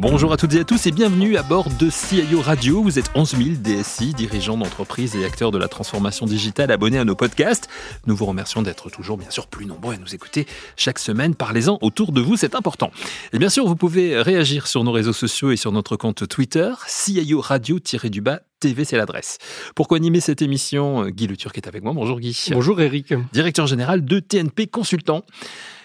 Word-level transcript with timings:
Bonjour 0.00 0.32
à 0.32 0.36
toutes 0.36 0.54
et 0.54 0.60
à 0.60 0.64
tous 0.64 0.86
et 0.86 0.92
bienvenue 0.92 1.36
à 1.36 1.42
bord 1.42 1.70
de 1.76 1.90
CIO 1.90 2.40
Radio. 2.40 2.84
Vous 2.84 3.00
êtes 3.00 3.10
11 3.16 3.30
000 3.30 3.48
DSI, 3.58 4.14
dirigeants 4.14 4.56
d'entreprises 4.56 5.16
et 5.16 5.24
acteurs 5.24 5.50
de 5.50 5.58
la 5.58 5.66
transformation 5.66 6.24
digitale 6.24 6.70
abonnés 6.70 6.98
à 6.98 7.04
nos 7.04 7.16
podcasts. 7.16 7.68
Nous 8.06 8.14
vous 8.14 8.26
remercions 8.26 8.62
d'être 8.62 8.90
toujours 8.90 9.18
bien 9.18 9.30
sûr 9.30 9.48
plus 9.48 9.66
nombreux 9.66 9.94
à 9.94 9.96
nous 9.96 10.14
écouter 10.14 10.46
chaque 10.76 11.00
semaine. 11.00 11.34
Parlez-en 11.34 11.78
autour 11.82 12.12
de 12.12 12.20
vous, 12.20 12.36
c'est 12.36 12.54
important. 12.54 12.92
Et 13.32 13.40
bien 13.40 13.48
sûr, 13.48 13.66
vous 13.66 13.74
pouvez 13.74 14.22
réagir 14.22 14.68
sur 14.68 14.84
nos 14.84 14.92
réseaux 14.92 15.12
sociaux 15.12 15.50
et 15.50 15.56
sur 15.56 15.72
notre 15.72 15.96
compte 15.96 16.28
Twitter, 16.28 16.70
CIO 16.86 17.40
Radio-du-bas 17.40 18.42
TV, 18.58 18.84
c'est 18.84 18.96
l'adresse. 18.96 19.38
Pour 19.74 19.92
animer 19.92 20.20
cette 20.20 20.42
émission, 20.42 21.06
Guy 21.08 21.26
Le 21.26 21.36
Turc 21.36 21.56
est 21.56 21.66
avec 21.66 21.82
moi. 21.82 21.92
Bonjour 21.92 22.20
Guy. 22.20 22.50
Bonjour 22.52 22.80
Eric. 22.80 23.14
Directeur 23.32 23.66
général 23.66 24.04
de 24.04 24.20
TNP 24.20 24.66
Consultant. 24.66 25.24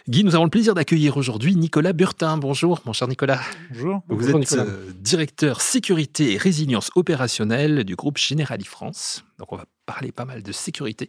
Guy, 0.09 0.26
nous 0.26 0.36
avons 0.36 0.44
le 0.44 0.50
plaisir 0.50 0.73
d'accueillir 0.73 1.16
aujourd'hui 1.16 1.55
Nicolas 1.55 1.94
Burtin. 1.94 2.38
Bonjour, 2.38 2.81
mon 2.86 2.91
cher 2.91 3.08
Nicolas. 3.08 3.40
Bonjour. 3.72 4.02
Vous 4.09 4.30
êtes 4.30 4.54
euh, 4.54 4.91
directeur 5.00 5.62
sécurité 5.62 6.34
et 6.34 6.38
résilience 6.38 6.90
opérationnelle 6.95 7.86
du 7.86 7.95
groupe 7.95 8.17
Generali 8.17 8.66
France. 8.66 9.23
Donc, 9.40 9.53
on 9.53 9.55
va 9.55 9.66
parler 9.86 10.12
pas 10.12 10.26
mal 10.26 10.44
de 10.44 10.52
sécurité 10.52 11.08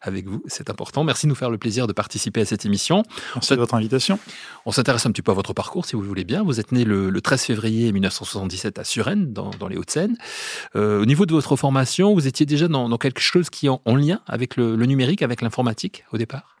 avec 0.00 0.26
vous, 0.26 0.42
c'est 0.46 0.70
important. 0.70 1.04
Merci 1.04 1.26
de 1.26 1.30
nous 1.30 1.34
faire 1.34 1.50
le 1.50 1.58
plaisir 1.58 1.86
de 1.86 1.92
participer 1.92 2.42
à 2.42 2.44
cette 2.44 2.64
émission. 2.64 3.02
Merci 3.34 3.54
de 3.54 3.58
votre 3.58 3.74
invitation. 3.74 4.18
On 4.66 4.72
s'intéresse 4.72 5.06
un 5.06 5.12
petit 5.12 5.22
peu 5.22 5.32
à 5.32 5.34
votre 5.34 5.52
parcours, 5.52 5.86
si 5.86 5.96
vous 5.96 6.02
le 6.02 6.08
voulez 6.08 6.24
bien. 6.24 6.42
Vous 6.42 6.60
êtes 6.60 6.72
né 6.72 6.84
le, 6.84 7.20
13 7.20 7.42
février 7.42 7.92
1977 7.92 8.78
à 8.78 8.84
Suresnes, 8.84 9.32
dans, 9.32 9.68
les 9.68 9.76
Hauts-de-Seine. 9.76 10.16
Euh, 10.76 11.00
au 11.00 11.06
niveau 11.06 11.26
de 11.26 11.32
votre 11.32 11.56
formation, 11.56 12.14
vous 12.14 12.26
étiez 12.26 12.46
déjà 12.46 12.68
dans, 12.68 12.98
quelque 12.98 13.20
chose 13.20 13.50
qui 13.50 13.66
est 13.66 13.70
en, 13.70 13.96
lien 13.96 14.20
avec 14.26 14.56
le 14.56 14.76
numérique, 14.86 15.22
avec 15.22 15.42
l'informatique 15.42 16.04
au 16.12 16.18
départ? 16.18 16.51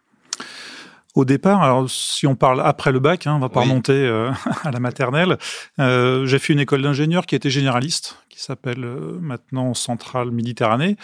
Au 1.14 1.26
départ, 1.26 1.62
alors 1.62 1.90
si 1.90 2.26
on 2.26 2.34
parle 2.34 2.62
après 2.62 2.90
le 2.90 2.98
bac, 2.98 3.26
hein, 3.26 3.34
on 3.34 3.38
va 3.38 3.50
pas 3.50 3.60
remonter 3.60 3.92
euh, 3.92 4.30
à 4.64 4.70
la 4.70 4.80
maternelle, 4.80 5.36
euh, 5.78 6.24
j'ai 6.24 6.38
fait 6.38 6.54
une 6.54 6.60
école 6.60 6.80
d'ingénieur 6.80 7.26
qui 7.26 7.34
était 7.34 7.50
généraliste, 7.50 8.16
qui 8.30 8.40
s'appelle 8.40 8.82
euh, 8.82 9.18
maintenant 9.20 9.74
Centrale 9.74 10.30
Méditerranée, 10.30 10.96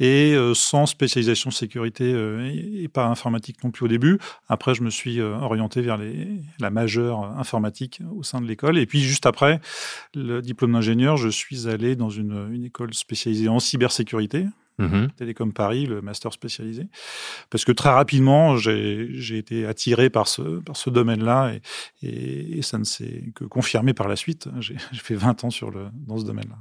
et 0.00 0.36
sans 0.54 0.86
spécialisation 0.86 1.52
sécurité 1.52 2.10
et, 2.10 2.88
pas 2.88 3.06
informatique 3.06 3.62
non 3.62 3.70
plus 3.70 3.84
au 3.84 3.88
début. 3.88 4.18
Après, 4.48 4.74
je 4.74 4.82
me 4.82 4.90
suis 4.90 5.20
orienté 5.20 5.80
vers 5.80 5.96
les, 5.96 6.28
la 6.58 6.70
majeure 6.70 7.22
informatique 7.38 8.00
au 8.14 8.22
sein 8.22 8.40
de 8.40 8.46
l'école. 8.46 8.78
Et 8.78 8.86
puis 8.86 9.00
juste 9.00 9.26
après 9.26 9.60
le 10.14 10.42
diplôme 10.42 10.72
d'ingénieur, 10.72 11.16
je 11.16 11.28
suis 11.28 11.68
allé 11.68 11.94
dans 11.94 12.10
une, 12.10 12.48
une 12.52 12.64
école 12.64 12.92
spécialisée 12.94 13.48
en 13.48 13.60
cybersécurité, 13.60 14.46
Mmh 14.82 15.08
Télécom 15.16 15.52
Paris, 15.52 15.86
le 15.86 16.02
master 16.02 16.32
spécialisé. 16.32 16.86
Parce 17.50 17.64
que 17.64 17.72
très 17.72 17.90
rapidement, 17.90 18.56
j'ai 18.56 19.38
été 19.38 19.66
attiré 19.66 20.10
par 20.10 20.28
ce, 20.28 20.60
par 20.60 20.76
ce 20.76 20.90
domaine-là 20.90 21.52
et, 22.02 22.58
et, 22.58 22.62
ça 22.62 22.78
ne 22.78 22.84
s'est 22.84 23.32
que 23.34 23.44
confirmé 23.44 23.94
par 23.94 24.08
la 24.08 24.16
suite. 24.16 24.48
J'ai 24.60 24.76
fait 24.92 25.14
20 25.14 25.44
ans 25.44 25.50
sur 25.50 25.70
le, 25.70 25.86
dans 26.06 26.18
ce 26.18 26.24
domaine-là. 26.24 26.56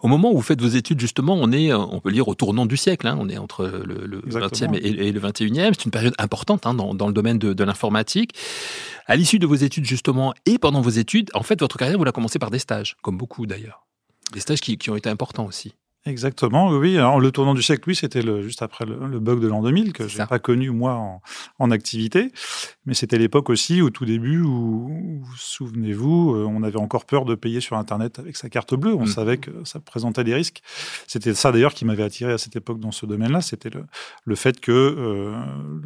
Au 0.00 0.08
moment 0.08 0.30
où 0.30 0.36
vous 0.36 0.42
faites 0.42 0.60
vos 0.60 0.68
études, 0.68 1.00
justement, 1.00 1.34
on 1.34 1.50
est, 1.52 1.72
on 1.72 2.00
peut 2.00 2.10
lire 2.10 2.28
au 2.28 2.34
tournant 2.34 2.66
du 2.66 2.76
siècle. 2.76 3.06
Hein. 3.06 3.16
on 3.20 3.28
est 3.28 3.38
entre 3.38 3.66
le, 3.66 4.06
le 4.06 4.20
20e 4.20 4.74
et, 4.74 5.12
le 5.12 5.20
21e. 5.20 5.72
C'est 5.74 5.84
une 5.84 5.90
période 5.90 6.14
importante 6.18 6.66
hein, 6.66 6.74
dans, 6.74 6.94
dans, 6.94 7.08
le 7.08 7.12
domaine 7.12 7.38
de, 7.38 7.52
de 7.52 7.64
l'informatique. 7.64 8.34
À 9.06 9.16
l'issue 9.16 9.38
de 9.38 9.46
vos 9.46 9.54
études, 9.54 9.84
justement, 9.84 10.34
et 10.46 10.58
pendant 10.58 10.80
vos 10.80 10.90
études, 10.90 11.30
en 11.34 11.42
fait, 11.42 11.58
votre 11.60 11.76
carrière, 11.76 11.98
vous 11.98 12.04
la 12.04 12.12
commencé 12.12 12.38
par 12.38 12.50
des 12.50 12.58
stages, 12.58 12.96
comme 13.02 13.16
beaucoup 13.16 13.46
d'ailleurs. 13.46 13.86
Des 14.32 14.40
stages 14.40 14.60
qui, 14.60 14.76
qui 14.76 14.90
ont 14.90 14.96
été 14.96 15.08
importants 15.08 15.46
aussi. 15.46 15.74
Exactement, 16.08 16.70
oui. 16.70 16.96
Alors, 16.96 17.20
le 17.20 17.30
tournant 17.30 17.54
du 17.54 17.62
siècle, 17.62 17.84
oui, 17.86 17.94
c'était 17.94 18.22
juste 18.42 18.62
après 18.62 18.86
le, 18.86 19.20
bug 19.20 19.40
de 19.40 19.46
l'an 19.46 19.62
2000 19.62 19.92
que 19.92 20.08
j'ai 20.08 20.24
pas 20.24 20.38
connu 20.38 20.70
moi 20.70 20.94
en, 20.94 21.20
en 21.58 21.70
activité, 21.70 22.32
mais 22.86 22.94
c'était 22.94 23.18
l'époque 23.18 23.50
aussi 23.50 23.82
au 23.82 23.90
tout 23.90 24.06
début 24.06 24.40
où, 24.40 25.22
souvenez-vous, 25.36 26.34
euh, 26.34 26.46
on 26.48 26.62
avait 26.62 26.78
encore 26.78 27.04
peur 27.04 27.26
de 27.26 27.34
payer 27.34 27.60
sur 27.60 27.76
Internet 27.76 28.18
avec 28.18 28.36
sa 28.36 28.48
carte 28.48 28.74
bleue. 28.74 28.94
On 28.94 29.02
mmh. 29.02 29.06
savait 29.06 29.36
que 29.36 29.50
ça 29.64 29.80
présentait 29.80 30.24
des 30.24 30.34
risques. 30.34 30.62
C'était 31.06 31.34
ça 31.34 31.52
d'ailleurs 31.52 31.74
qui 31.74 31.84
m'avait 31.84 32.02
attiré 32.02 32.32
à 32.32 32.38
cette 32.38 32.56
époque 32.56 32.80
dans 32.80 32.92
ce 32.92 33.04
domaine-là. 33.04 33.42
C'était 33.42 33.70
le, 33.70 33.84
le, 34.24 34.34
fait 34.34 34.60
que 34.60 34.72
euh, 34.72 35.36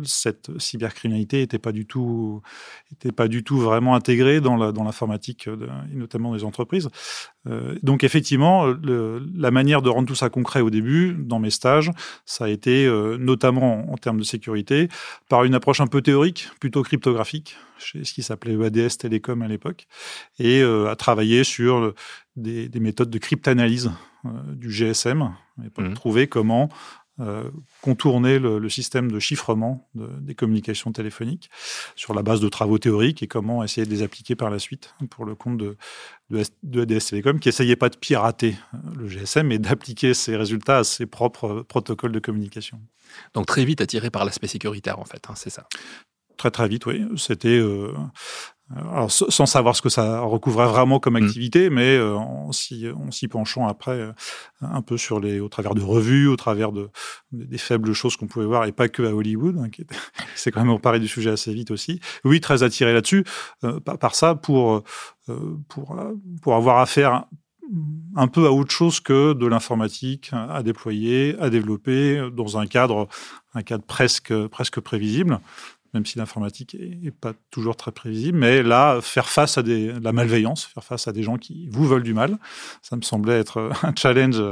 cette 0.04 0.56
cybercriminalité 0.60 1.38
n'était 1.38 1.58
pas 1.58 1.72
du 1.72 1.86
tout, 1.86 2.42
était 2.92 3.12
pas 3.12 3.26
du 3.26 3.42
tout 3.42 3.58
vraiment 3.58 3.96
intégrée 3.96 4.40
dans 4.40 4.56
la, 4.56 4.70
dans 4.70 4.84
l'informatique 4.84 5.48
et 5.48 5.96
notamment 5.96 6.34
des 6.34 6.44
entreprises. 6.44 6.88
Euh, 7.48 7.76
donc 7.82 8.04
effectivement, 8.04 8.66
le, 8.66 9.26
la 9.34 9.50
manière 9.50 9.82
de 9.82 9.88
rendre 9.88 10.06
tout 10.12 10.16
ça 10.16 10.28
concret 10.28 10.60
au 10.60 10.68
début, 10.68 11.16
dans 11.18 11.38
mes 11.38 11.48
stages, 11.48 11.90
ça 12.26 12.44
a 12.44 12.48
été 12.50 12.84
euh, 12.84 13.16
notamment 13.16 13.90
en 13.90 13.96
termes 13.96 14.18
de 14.18 14.24
sécurité, 14.24 14.88
par 15.30 15.44
une 15.44 15.54
approche 15.54 15.80
un 15.80 15.86
peu 15.86 16.02
théorique, 16.02 16.50
plutôt 16.60 16.82
cryptographique, 16.82 17.56
chez 17.78 18.04
ce 18.04 18.12
qui 18.12 18.22
s'appelait 18.22 18.52
EADS 18.52 18.98
Télécom 18.98 19.40
à 19.40 19.48
l'époque, 19.48 19.86
et 20.38 20.60
euh, 20.60 20.90
à 20.90 20.96
travailler 20.96 21.44
sur 21.44 21.94
des, 22.36 22.68
des 22.68 22.80
méthodes 22.80 23.08
de 23.08 23.16
cryptanalyse 23.16 23.90
euh, 24.26 24.28
du 24.48 24.70
GSM, 24.70 25.32
et 25.64 25.70
pour 25.70 25.82
mmh. 25.82 25.94
trouver 25.94 26.26
comment 26.26 26.68
euh, 27.20 27.50
contourner 27.82 28.38
le, 28.38 28.68
système 28.68 29.12
de 29.12 29.18
chiffrement 29.18 29.86
des 29.94 30.34
communications 30.34 30.92
téléphoniques 30.92 31.50
sur 31.94 32.14
la 32.14 32.22
base 32.22 32.40
de 32.40 32.48
travaux 32.48 32.78
théoriques 32.78 33.22
et 33.22 33.26
comment 33.26 33.62
essayer 33.62 33.86
de 33.86 33.90
les 33.90 34.02
appliquer 34.02 34.34
par 34.34 34.48
la 34.48 34.58
suite 34.58 34.94
pour 35.10 35.26
le 35.26 35.34
compte 35.34 35.58
de, 35.58 35.76
de, 36.30 36.80
ADS 36.80 37.06
Telecom, 37.10 37.38
qui 37.38 37.48
essayait 37.48 37.76
pas 37.76 37.90
de 37.90 37.96
pirater 37.96 38.56
euh, 38.74 38.78
le 38.96 39.08
GSM, 39.08 39.46
mais 39.46 39.58
d'appliquer 39.58 40.14
ses 40.14 40.36
résultats 40.36 40.78
à 40.78 40.84
ses 40.84 41.06
propres 41.06 41.62
protocoles 41.62 42.12
de 42.12 42.18
communication. 42.18 42.80
Donc 43.34 43.46
très 43.46 43.64
vite 43.64 43.80
attiré 43.80 44.10
par 44.10 44.24
l'aspect 44.24 44.48
sécuritaire, 44.48 44.98
en 44.98 45.04
fait, 45.04 45.26
hein, 45.28 45.34
c'est 45.36 45.50
ça 45.50 45.68
Très 46.38 46.50
très 46.50 46.66
vite, 46.66 46.86
oui. 46.86 47.06
C'était 47.16 47.48
euh, 47.48 47.92
alors, 48.74 49.10
sans 49.10 49.44
savoir 49.44 49.76
ce 49.76 49.82
que 49.82 49.88
ça 49.88 50.20
recouvrait 50.20 50.66
vraiment 50.66 50.98
comme 50.98 51.18
mmh. 51.18 51.24
activité, 51.24 51.70
mais 51.70 51.96
euh, 51.96 52.16
en 52.16 52.52
s'y 52.52 53.28
penchant 53.28 53.66
après 53.68 53.92
euh, 53.92 54.12
un 54.62 54.80
peu 54.80 54.96
sur 54.96 55.20
les, 55.20 55.40
au 55.40 55.48
travers 55.48 55.74
de 55.74 55.82
revues, 55.82 56.26
au 56.28 56.36
travers 56.36 56.72
de, 56.72 56.88
des 57.32 57.58
faibles 57.58 57.92
choses 57.92 58.16
qu'on 58.16 58.28
pouvait 58.28 58.46
voir, 58.46 58.64
et 58.64 58.72
pas 58.72 58.88
que 58.88 59.02
à 59.02 59.14
Hollywood, 59.14 59.58
hein, 59.58 59.68
qui 59.68 59.84
c'est 60.34 60.50
quand 60.52 60.60
même 60.60 60.70
emparé 60.70 61.00
du 61.00 61.08
sujet 61.08 61.30
assez 61.30 61.52
vite 61.52 61.70
aussi. 61.70 62.00
Oui, 62.24 62.40
très 62.40 62.62
attiré 62.62 62.94
là-dessus, 62.94 63.24
euh, 63.64 63.78
par, 63.80 64.14
ça, 64.14 64.34
pour, 64.34 64.82
pour, 65.68 65.96
pour 66.40 66.54
avoir 66.54 66.78
affaire 66.78 67.24
un 68.16 68.28
peu 68.28 68.46
à 68.46 68.52
autre 68.52 68.70
chose 68.70 69.00
que 69.00 69.32
de 69.34 69.46
l'informatique 69.46 70.30
à 70.32 70.62
déployer, 70.62 71.36
à 71.40 71.50
développer 71.50 72.28
dans 72.32 72.58
un 72.58 72.66
cadre, 72.66 73.08
un 73.54 73.62
cadre 73.62 73.84
presque, 73.84 74.34
presque 74.48 74.80
prévisible 74.80 75.40
même 75.94 76.06
si 76.06 76.18
l'informatique 76.18 76.74
est, 76.74 77.10
pas 77.10 77.32
toujours 77.50 77.76
très 77.76 77.92
prévisible. 77.92 78.38
Mais 78.38 78.62
là, 78.62 79.00
faire 79.02 79.28
face 79.28 79.58
à 79.58 79.62
des, 79.62 79.92
la 80.00 80.12
malveillance, 80.12 80.64
faire 80.64 80.84
face 80.84 81.06
à 81.08 81.12
des 81.12 81.22
gens 81.22 81.36
qui 81.36 81.68
vous 81.70 81.86
veulent 81.86 82.02
du 82.02 82.14
mal, 82.14 82.38
ça 82.80 82.96
me 82.96 83.02
semblait 83.02 83.38
être 83.38 83.70
un 83.82 83.92
challenge, 83.96 84.42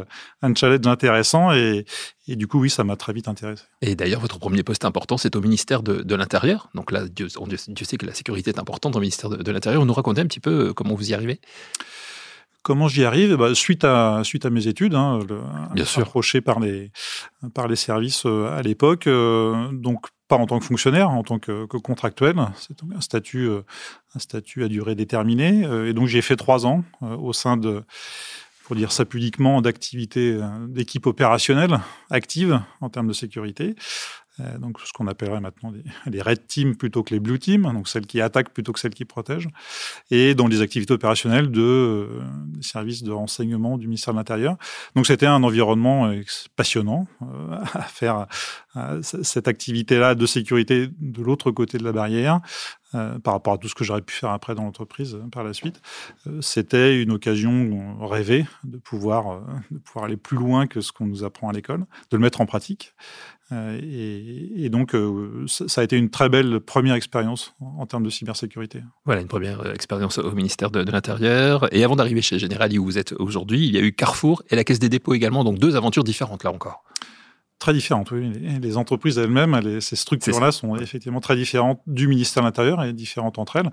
un 0.42 0.54
challenge 0.54 0.86
intéressant. 0.86 1.52
Et, 1.52 1.86
et 2.28 2.36
du 2.36 2.46
coup, 2.46 2.60
oui, 2.60 2.70
ça 2.70 2.84
m'a 2.84 2.96
très 2.96 3.12
vite 3.12 3.28
intéressé. 3.28 3.64
Et 3.80 3.94
d'ailleurs, 3.94 4.20
votre 4.20 4.38
premier 4.38 4.62
poste 4.62 4.84
important, 4.84 5.16
c'est 5.16 5.34
au 5.36 5.40
ministère 5.40 5.82
de, 5.82 6.02
de 6.02 6.14
l'Intérieur. 6.14 6.68
Donc 6.74 6.92
là, 6.92 7.08
Dieu, 7.08 7.28
Dieu, 7.68 7.84
sait 7.86 7.96
que 7.96 8.06
la 8.06 8.14
sécurité 8.14 8.50
est 8.50 8.58
importante 8.58 8.96
au 8.96 9.00
ministère 9.00 9.30
de, 9.30 9.42
de 9.42 9.52
l'Intérieur. 9.52 9.80
Vous 9.80 9.88
nous 9.88 9.94
racontez 9.94 10.20
un 10.20 10.26
petit 10.26 10.40
peu 10.40 10.68
euh, 10.68 10.72
comment 10.74 10.94
vous 10.94 11.10
y 11.10 11.14
arrivez? 11.14 11.40
Comment 12.62 12.88
j'y 12.88 13.04
arrive? 13.04 13.54
Suite 13.54 13.84
à 13.84 14.20
suite 14.22 14.44
à 14.44 14.50
mes 14.50 14.66
études, 14.66 14.94
hein, 14.94 15.20
Bien 15.74 15.86
sûr. 15.86 16.02
approché 16.02 16.42
par 16.42 16.60
les 16.60 16.92
par 17.54 17.68
les 17.68 17.76
services 17.76 18.24
euh, 18.26 18.54
à 18.54 18.60
l'époque, 18.60 19.06
euh, 19.06 19.70
donc 19.72 20.08
pas 20.30 20.36
en 20.36 20.46
tant 20.46 20.58
que 20.58 20.64
fonctionnaire, 20.64 21.10
en 21.10 21.22
tant 21.22 21.38
que, 21.38 21.66
contractuel. 21.66 22.36
C'est 22.56 22.76
un 22.96 23.00
statut 23.00 23.48
euh, 23.48 23.62
un 24.14 24.18
statut 24.18 24.64
à 24.64 24.68
durée 24.68 24.94
déterminée. 24.94 25.64
et 25.86 25.92
donc 25.92 26.06
j'ai 26.06 26.22
fait 26.22 26.36
trois 26.36 26.66
ans 26.66 26.82
au 27.02 27.32
sein 27.32 27.56
de 27.56 27.82
pour 28.64 28.76
dire 28.76 28.92
ça 28.92 29.04
publiquement, 29.04 29.60
d'activités 29.60 30.38
d'équipe 30.68 31.06
opérationnelle 31.06 31.80
active 32.08 32.60
en 32.80 32.88
termes 32.88 33.08
de 33.08 33.12
sécurité. 33.12 33.74
Euh, 34.40 34.58
donc 34.58 34.78
ce 34.84 34.92
qu'on 34.92 35.06
appellerait 35.06 35.40
maintenant 35.40 35.72
les, 36.06 36.22
red 36.22 36.46
teams 36.46 36.76
plutôt 36.76 37.02
que 37.02 37.14
les 37.14 37.20
blue 37.20 37.38
teams, 37.38 37.62
donc 37.62 37.88
celles 37.88 38.06
qui 38.06 38.20
attaquent 38.20 38.52
plutôt 38.52 38.72
que 38.72 38.80
celles 38.80 38.94
qui 38.94 39.04
protègent, 39.04 39.48
et 40.10 40.34
dans 40.34 40.46
les 40.46 40.62
activités 40.62 40.92
opérationnelles 40.92 41.50
de 41.50 41.60
euh, 41.60 42.20
services 42.60 43.02
de 43.02 43.12
renseignement 43.12 43.78
du 43.78 43.86
ministère 43.86 44.14
de 44.14 44.18
l'Intérieur. 44.18 44.56
Donc 44.96 45.06
c'était 45.06 45.26
un 45.26 45.42
environnement 45.42 46.06
euh, 46.06 46.22
passionnant 46.56 47.06
à 47.74 47.82
faire 47.82 48.26
cette 49.02 49.48
activité-là 49.48 50.14
de 50.14 50.26
sécurité 50.26 50.88
de 51.00 51.22
l'autre 51.22 51.50
côté 51.50 51.76
de 51.78 51.84
la 51.84 51.92
barrière, 51.92 52.40
par 52.92 53.34
rapport 53.34 53.54
à 53.54 53.58
tout 53.58 53.68
ce 53.68 53.74
que 53.74 53.84
j'aurais 53.84 54.02
pu 54.02 54.14
faire 54.14 54.30
après 54.30 54.54
dans 54.54 54.64
l'entreprise 54.64 55.18
par 55.32 55.44
la 55.44 55.52
suite. 55.52 55.80
C'était 56.40 57.00
une 57.00 57.12
occasion 57.12 57.96
rêvée 58.00 58.46
de 58.64 58.78
pouvoir, 58.78 59.42
de 59.70 59.78
pouvoir 59.78 60.06
aller 60.06 60.16
plus 60.16 60.36
loin 60.36 60.66
que 60.66 60.80
ce 60.80 60.92
qu'on 60.92 61.06
nous 61.06 61.24
apprend 61.24 61.48
à 61.48 61.52
l'école, 61.52 61.86
de 62.10 62.16
le 62.16 62.22
mettre 62.22 62.40
en 62.40 62.46
pratique. 62.46 62.94
Et, 63.52 64.68
donc, 64.70 64.94
ça 65.46 65.80
a 65.80 65.84
été 65.84 65.96
une 65.96 66.10
très 66.10 66.28
belle 66.28 66.60
première 66.60 66.94
expérience 66.94 67.54
en, 67.60 67.86
termes 67.86 68.04
de 68.04 68.10
cybersécurité. 68.10 68.82
Voilà, 69.04 69.20
une 69.20 69.28
première 69.28 69.72
expérience 69.72 70.18
au 70.18 70.32
ministère 70.32 70.70
de, 70.70 70.84
de 70.84 70.92
l'Intérieur. 70.92 71.72
Et 71.74 71.82
avant 71.82 71.96
d'arriver 71.96 72.22
chez 72.22 72.38
Generali, 72.38 72.78
où 72.78 72.84
vous 72.84 72.98
êtes 72.98 73.12
aujourd'hui, 73.12 73.66
il 73.66 73.74
y 73.74 73.78
a 73.78 73.82
eu 73.82 73.92
Carrefour 73.92 74.42
et 74.50 74.56
la 74.56 74.64
Caisse 74.64 74.78
des 74.78 74.88
dépôts 74.88 75.14
également, 75.14 75.42
donc 75.42 75.58
deux 75.58 75.76
aventures 75.76 76.04
différentes 76.04 76.44
là 76.44 76.52
encore 76.52 76.84
très 77.60 77.72
différentes. 77.72 78.10
Oui. 78.10 78.32
Les, 78.60 78.76
entreprises 78.76 79.18
elles-mêmes, 79.18 79.80
ces 79.80 79.94
structures-là 79.94 80.50
sont 80.50 80.76
effectivement 80.76 81.20
très 81.20 81.36
différentes 81.36 81.80
du 81.86 82.08
ministère 82.08 82.42
de 82.42 82.48
l'Intérieur 82.48 82.82
et 82.82 82.92
différentes 82.92 83.38
entre 83.38 83.56
elles. 83.56 83.70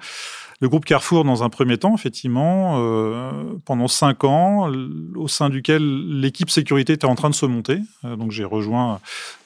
Le 0.60 0.70
groupe 0.70 0.86
Carrefour, 0.86 1.24
dans 1.24 1.44
un 1.44 1.50
premier 1.50 1.78
temps, 1.78 1.96
effectivement, 1.96 2.76
euh, 2.80 3.32
pendant 3.64 3.88
cinq 3.88 4.24
ans, 4.24 4.72
au 5.16 5.28
sein 5.28 5.50
duquel 5.50 5.84
l'équipe 6.20 6.50
sécurité 6.50 6.94
était 6.94 7.06
en 7.06 7.16
train 7.16 7.30
de 7.30 7.36
se 7.36 7.46
monter. 7.46 7.80
Euh, 8.06 8.16
donc 8.16 8.32
j'ai 8.32 8.44
rejoint 8.44 9.00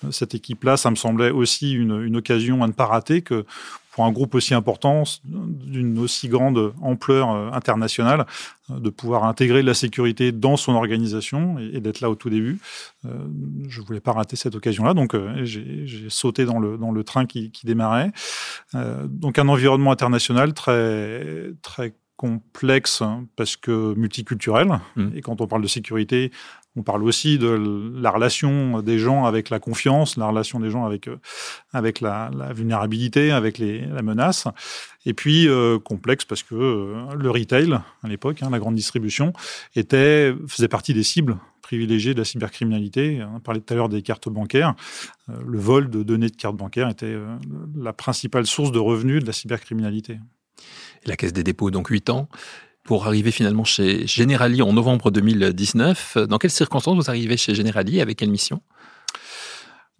euh, 0.04 0.12
cette 0.12 0.34
équipe-là. 0.36 0.76
Ça 0.76 0.90
me 0.90 0.96
semblait 0.96 1.30
aussi 1.30 1.74
une, 1.74 2.02
une 2.02 2.16
occasion 2.16 2.64
à 2.64 2.68
ne 2.68 2.72
pas 2.72 2.86
rater 2.86 3.22
que 3.22 3.46
pour 3.92 4.06
un 4.06 4.12
groupe 4.12 4.36
aussi 4.36 4.54
important, 4.54 5.04
d'une 5.24 6.00
aussi 6.00 6.30
grande 6.30 6.74
ampleur 6.82 7.30
euh, 7.30 7.52
internationale, 7.52 8.26
euh, 8.70 8.80
de 8.80 8.90
pouvoir 8.90 9.26
intégrer 9.26 9.62
la 9.62 9.74
sécurité 9.74 10.32
dans 10.32 10.58
son 10.58 10.74
organisation 10.74 11.60
et, 11.60 11.82
d'être 11.82 12.00
là 12.00 12.10
au 12.10 12.16
tout 12.16 12.30
début. 12.30 12.60
Euh, 13.06 13.10
je 13.68 13.82
ne 13.82 13.86
voulais 13.86 14.00
pas 14.00 14.14
rater 14.14 14.36
cette 14.36 14.56
occasion-là, 14.56 14.94
donc 14.94 15.16
j'ai 15.44 16.10
sauté 16.10 16.46
dans 16.46 16.60
le, 16.60 16.78
dans 16.78 16.92
le 16.92 17.04
train 17.04 17.26
qui, 17.26 17.52
qui 17.52 17.66
démarrait. 17.66 18.12
donc 18.74 19.38
un 19.38 19.48
environnement 19.48 19.92
international 19.92 20.54
très, 20.54 21.52
très 21.62 21.94
complexe 22.16 23.02
hein, 23.02 23.26
parce 23.36 23.56
que 23.58 23.96
multiculturel. 23.96 24.80
Mmh. 24.96 25.08
Et 25.16 25.22
quand 25.22 25.42
on 25.42 25.48
parle 25.48 25.64
de 25.64 25.68
sécurité, 25.68 26.32
on 26.78 26.84
parle 26.84 27.04
aussi 27.04 27.38
de 27.38 27.92
la 27.96 28.12
relation 28.12 28.82
des 28.82 28.98
gens 28.98 29.26
avec 29.26 29.50
la 29.50 29.60
confiance, 29.60 30.16
la 30.16 30.28
relation 30.28 30.60
des 30.60 30.70
gens 30.70 30.86
avec, 30.86 31.08
euh, 31.08 31.18
avec 31.74 32.00
la, 32.00 32.30
vulnérabilité, 32.54 33.32
avec 33.32 33.58
la 33.58 34.02
menace. 34.02 34.48
Et 35.06 35.14
puis 35.14 35.50
euh, 35.50 35.80
complexe 35.80 36.24
parce 36.24 36.44
que 36.44 36.56
euh, 36.56 37.14
le 37.16 37.30
retail, 37.30 37.74
à 38.04 38.08
l'époque, 38.08 38.42
hein, 38.42 38.50
la 38.50 38.60
grande 38.60 38.76
distribution, 38.76 39.34
était, 39.76 40.34
faisait 40.48 40.70
partie 40.70 40.94
des 40.94 41.04
cibles 41.04 41.38
privilégiées 41.62 42.14
de 42.14 42.20
la 42.20 42.26
cybercriminalité. 42.26 43.22
On 43.36 43.40
parlait 43.40 43.60
tout 43.60 43.74
à 43.74 43.78
l'heure 43.78 43.90
des 43.90 44.02
cartes 44.02 44.30
bancaires. 44.30 44.76
le 45.28 45.60
vol 45.60 45.90
de 45.90 46.04
données 46.04 46.30
de 46.30 46.36
cartes 46.36 46.58
bancaires 46.58 46.90
était 46.90 47.16
la 47.76 47.94
principale 47.94 48.46
source 48.46 48.74
de 48.74 48.80
revenus 48.80 49.22
de 49.22 49.28
la 49.28 49.32
cybercriminalité. 49.32 50.20
la 51.06 51.16
Caisse 51.16 51.32
des 51.32 51.44
dépôts, 51.44 51.72
donc 51.72 51.88
8 51.88 52.10
ans 52.10 52.28
pour 52.84 53.08
arriver 53.08 53.32
finalement 53.32 53.64
chez 53.64 54.08
Generali 54.08 54.62
en 54.62 54.74
novembre 54.74 55.12
2019. 55.12 56.18
Dans 56.30 56.38
quelles 56.38 56.52
circonstances 56.52 56.96
vous 56.96 57.10
arrivez 57.10 57.38
chez 57.38 57.54
Generali 57.54 58.02
Avec 58.02 58.18
quelle 58.18 58.32
mission? 58.32 58.62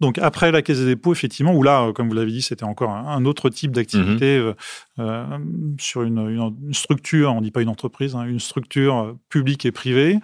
Donc 0.02 0.18
après 0.18 0.50
la 0.50 0.62
Caisse 0.62 0.80
des 0.80 0.86
dépôts, 0.86 1.12
effectivement, 1.12 1.54
où 1.54 1.62
là, 1.62 1.92
comme 1.92 2.08
vous 2.08 2.14
l'avez 2.14 2.32
dit, 2.32 2.42
c'était 2.42 2.64
encore 2.64 2.90
un 2.90 3.24
autre 3.24 3.50
type 3.50 3.70
d'activité 3.70 4.36
mhm. 4.36 4.46
euh, 4.46 4.54
euh, 4.98 5.38
sur 5.78 6.02
une, 6.02 6.52
structure, 6.72 7.32
on 7.32 7.36
ne 7.36 7.44
dit 7.44 7.52
pas 7.52 7.62
une 7.62 7.68
entreprise, 7.68 8.16
hein, 8.16 8.24
une 8.24 8.40
structure 8.40 9.16
publique 9.28 9.64
et 9.64 9.70
privée, 9.70 10.18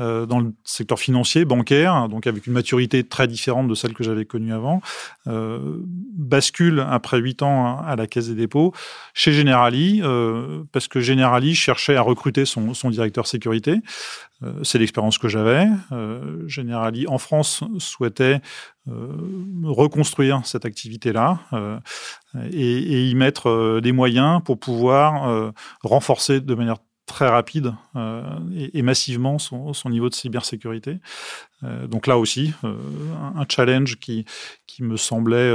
euh, 0.00 0.26
dans 0.26 0.40
le 0.40 0.52
secteur 0.64 0.98
financier, 0.98 1.44
bancaire, 1.44 2.08
donc 2.08 2.26
avec 2.26 2.46
une 2.46 2.52
maturité 2.52 3.04
très 3.04 3.28
différente 3.28 3.68
de 3.68 3.74
celle 3.74 3.94
que 3.94 4.02
j'avais 4.02 4.24
connue 4.24 4.52
avant, 4.52 4.80
bascule 5.26 6.84
après 6.88 7.18
huit 7.18 7.42
ans 7.42 7.80
à 7.80 7.94
la 7.96 8.06
Caisse 8.06 8.28
des 8.28 8.34
dépôts 8.34 8.72
chez 9.14 9.32
Generali, 9.32 10.02
parce 10.72 10.88
que 10.88 11.00
Generali 11.00 11.54
cherchait 11.54 11.96
à 11.96 12.02
recruter 12.02 12.44
son, 12.44 12.74
son 12.74 12.90
directeur 12.90 13.26
sécurité. 13.26 13.76
C'est 14.62 14.78
l'expérience 14.78 15.18
que 15.18 15.28
j'avais. 15.28 15.66
Generali 16.46 17.06
en 17.06 17.18
France 17.18 17.62
souhaitait 17.78 18.40
euh, 18.88 19.08
reconstruire 19.62 20.40
cette 20.44 20.64
activité-là 20.64 21.40
euh, 21.52 21.78
et, 22.50 23.10
y 23.10 23.14
mettre 23.14 23.50
euh, 23.50 23.80
des 23.82 23.92
moyens 23.92 24.42
pour 24.42 24.58
pouvoir 24.58 25.52
renforcer 25.82 26.40
de 26.40 26.54
manière 26.54 26.78
très 27.10 27.28
rapide 27.28 27.74
et, 28.54 28.82
massivement 28.82 29.38
son, 29.38 29.90
niveau 29.90 30.08
de 30.08 30.14
cybersécurité. 30.14 30.98
donc 31.62 32.06
là 32.06 32.18
aussi, 32.18 32.52
un, 32.62 33.44
challenge 33.48 33.96
qui, 33.96 34.24
qui 34.66 34.82
me 34.82 34.96
semblait, 34.96 35.52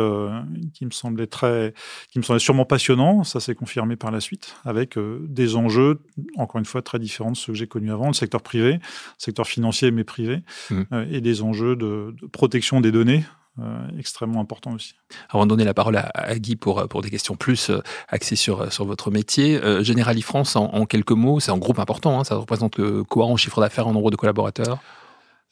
qui 0.73 0.85
me 0.85 0.91
semblait 0.91 1.27
très, 1.27 1.73
qui 2.11 2.19
me 2.19 2.23
semblait 2.23 2.39
sûrement 2.39 2.65
passionnant. 2.65 3.23
Ça 3.23 3.39
s'est 3.39 3.55
confirmé 3.55 3.95
par 3.95 4.11
la 4.11 4.19
suite 4.19 4.55
avec 4.65 4.97
des 4.97 5.55
enjeux, 5.55 6.01
encore 6.37 6.59
une 6.59 6.65
fois, 6.65 6.81
très 6.81 6.99
différents 6.99 7.31
de 7.31 7.37
ceux 7.37 7.53
que 7.53 7.57
j'ai 7.57 7.67
connus 7.67 7.91
avant, 7.91 8.07
le 8.07 8.13
secteur 8.13 8.41
privé, 8.41 8.73
le 8.73 8.79
secteur 9.17 9.47
financier 9.47 9.91
mais 9.91 10.03
privé, 10.03 10.43
mmh. 10.69 10.83
et 11.09 11.21
des 11.21 11.41
enjeux 11.41 11.75
de, 11.75 12.13
de 12.21 12.27
protection 12.27 12.81
des 12.81 12.91
données 12.91 13.23
euh, 13.59 13.87
extrêmement 13.97 14.41
important 14.41 14.73
aussi. 14.73 14.95
Avant 15.29 15.45
de 15.45 15.49
donner 15.49 15.63
la 15.63 15.73
parole 15.73 15.95
à, 15.95 16.35
Guy 16.35 16.57
pour, 16.57 16.85
pour 16.89 17.01
des 17.01 17.09
questions 17.09 17.37
plus 17.37 17.69
euh, 17.69 17.81
axées 18.09 18.35
sur, 18.35 18.69
sur 18.71 18.83
votre 18.83 19.11
métier, 19.11 19.55
euh, 19.63 19.81
Generali 19.81 20.21
France, 20.21 20.57
en, 20.57 20.85
quelques 20.85 21.11
mots, 21.11 21.39
c'est 21.39 21.51
un 21.51 21.57
groupe 21.57 21.79
important, 21.79 22.19
hein, 22.19 22.23
ça 22.25 22.35
représente 22.35 22.77
quoi 23.03 23.27
en 23.27 23.37
chiffre 23.37 23.61
d'affaires, 23.61 23.87
en 23.87 23.93
nombre 23.93 24.11
de 24.11 24.17
collaborateurs 24.17 24.79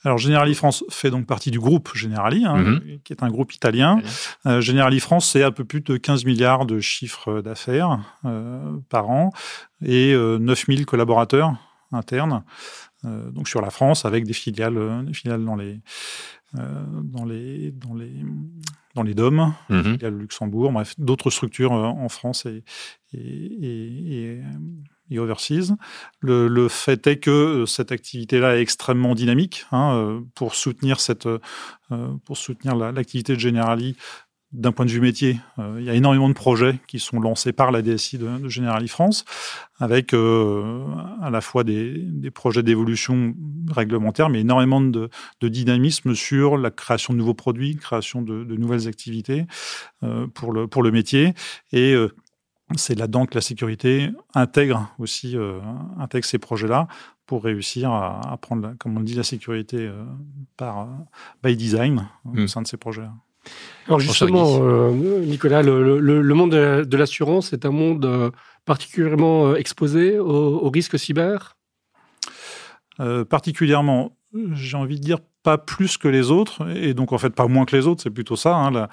alors 0.06 0.18
Generali 0.18 0.54
France 0.54 0.84
fait 0.90 1.10
donc 1.10 1.26
partie 1.28 1.50
du 1.50 1.62
groupe 1.62 1.92
Generali, 1.96 2.44
hein, 2.46 2.58
mhm. 2.58 3.00
qui 3.06 3.14
est 3.14 3.24
un 3.24 3.30
groupe 3.30 3.54
italien. 3.54 4.02
Generali 4.44 5.00
France, 5.00 5.30
c'est 5.30 5.44
un 5.44 5.52
peu 5.52 5.64
plus 5.64 5.80
de 5.80 5.96
15 5.96 6.26
milliards 6.26 6.66
de 6.66 6.82
chiffres 6.82 7.40
d'affaires 7.40 8.00
par 8.90 9.10
an 9.10 9.32
et 9.82 10.14
9000 10.14 10.86
collaborateurs 10.86 11.56
internes. 11.94 12.44
Donc 13.04 13.48
sur 13.50 13.62
la 13.62 13.70
France, 13.70 14.06
avec 14.06 14.26
des 14.26 14.34
filiales, 14.34 15.06
des 15.06 15.14
filiales 15.14 15.44
dans 15.44 15.56
les 15.56 15.82
euh, 16.60 16.84
dans 17.04 17.26
les 17.26 17.72
dans 17.72 17.96
les 17.96 18.14
dans 18.94 19.02
les 19.02 19.16
DOM, 19.16 19.56
il 19.70 19.98
y 20.00 20.06
a 20.06 20.10
le 20.12 20.20
Luxembourg, 20.20 20.72
bref, 20.72 20.94
d'autres 21.00 21.32
structures 21.32 21.74
euh, 21.74 21.86
en 21.86 22.10
France 22.10 22.46
et, 22.46 22.64
et, 23.12 24.40
et, 25.10 25.18
overseas. 25.18 25.76
Le, 26.20 26.48
le, 26.48 26.68
fait 26.68 27.08
est 27.08 27.18
que 27.18 27.32
euh, 27.32 27.66
cette 27.66 27.92
activité-là 27.92 28.58
est 28.58 28.62
extrêmement 28.62 29.16
dynamique 29.16 29.66
hein, 29.72 30.22
pour 30.36 30.54
soutenir 30.54 31.00
cette 31.00 31.28
pour 32.24 32.38
soutenir 32.38 32.76
l'activité 32.76 33.34
de 33.34 33.40
Generali 33.40 33.96
d'un 34.54 34.72
point 34.72 34.86
de 34.86 34.92
vue 34.92 35.02
métier, 35.02 35.40
euh, 35.58 35.78
il 35.80 35.86
y 35.86 35.90
a 35.90 35.96
énormément 35.96 36.30
de 36.30 36.34
projets 36.34 36.80
qui 36.88 37.00
sont 37.00 37.20
lancés 37.20 37.54
par 37.54 37.72
la 37.72 37.82
DSI 37.82 38.20
de, 38.20 38.38
de 38.38 38.50
Generali 38.50 38.88
France, 38.88 39.26
avec 39.80 40.14
euh, 40.14 40.86
à 41.22 41.32
la 41.32 41.42
fois 41.42 41.64
des, 41.64 42.30
projets 42.34 42.62
d'évolution 42.62 43.34
réglementaire, 43.72 44.30
mais 44.30 44.42
énormément 44.42 44.80
de, 44.80 45.10
dynamisme 45.42 46.14
sur 46.14 46.58
la 46.58 46.70
création 46.70 47.14
de 47.14 47.18
nouveaux 47.18 47.34
produits, 47.34 47.76
création 47.76 48.22
de, 48.22 48.44
nouvelles 48.56 48.88
activités 48.88 49.46
euh, 50.04 50.28
pour, 50.28 50.54
le, 50.54 50.68
pour 50.68 50.84
le 50.84 50.92
métier. 50.92 51.34
Et 51.72 51.96
c'est 52.76 52.98
là-dedans 52.98 53.26
que 53.26 53.36
la 53.36 53.42
sécurité 53.42 54.12
intègre 54.36 54.90
aussi 55.00 55.36
intègre 56.00 56.26
ces 56.26 56.38
projets-là 56.40 56.88
pour 57.26 57.44
réussir 57.44 57.92
à, 57.92 58.38
prendre, 58.42 58.74
comme 58.80 58.98
on 58.98 59.02
dit, 59.02 59.16
la 59.16 59.24
sécurité 59.24 59.92
par 60.58 60.88
by 61.44 61.56
design 61.56 62.08
au 62.26 62.34
mmh. 62.34 62.48
sein 62.48 62.62
de 62.62 62.68
ces 62.68 62.78
projets. 62.78 63.02
-là. 63.02 63.12
Alors 63.88 64.00
justement, 64.00 64.60
euh, 64.62 64.92
Nicolas, 65.26 65.62
le, 65.62 66.34
monde 66.34 66.52
de 66.52 66.98
l'assurance 66.98 67.54
est 67.54 67.66
un 67.66 67.72
monde 67.72 68.06
euh, 68.06 68.32
particulièrement 68.66 69.48
euh, 69.48 69.56
exposé 69.56 70.20
aux, 70.20 70.70
risques 70.70 70.98
cyber? 70.98 71.58
Particulièrement, 73.30 74.16
j'ai 74.54 74.78
envie 74.78 75.00
de 75.00 75.04
dire 75.04 75.18
pas 75.42 75.58
plus 75.58 75.98
que 75.98 76.08
les 76.08 76.32
autres, 76.32 76.70
et 76.70 76.94
donc 76.94 77.12
en 77.12 77.18
fait 77.18 77.32
pas 77.32 77.48
moins 77.48 77.66
que 77.66 77.76
les 77.76 77.88
autres, 77.88 78.04
c'est 78.04 78.12
plutôt 78.12 78.36
ça. 78.36 78.56
Hein, 78.56 78.88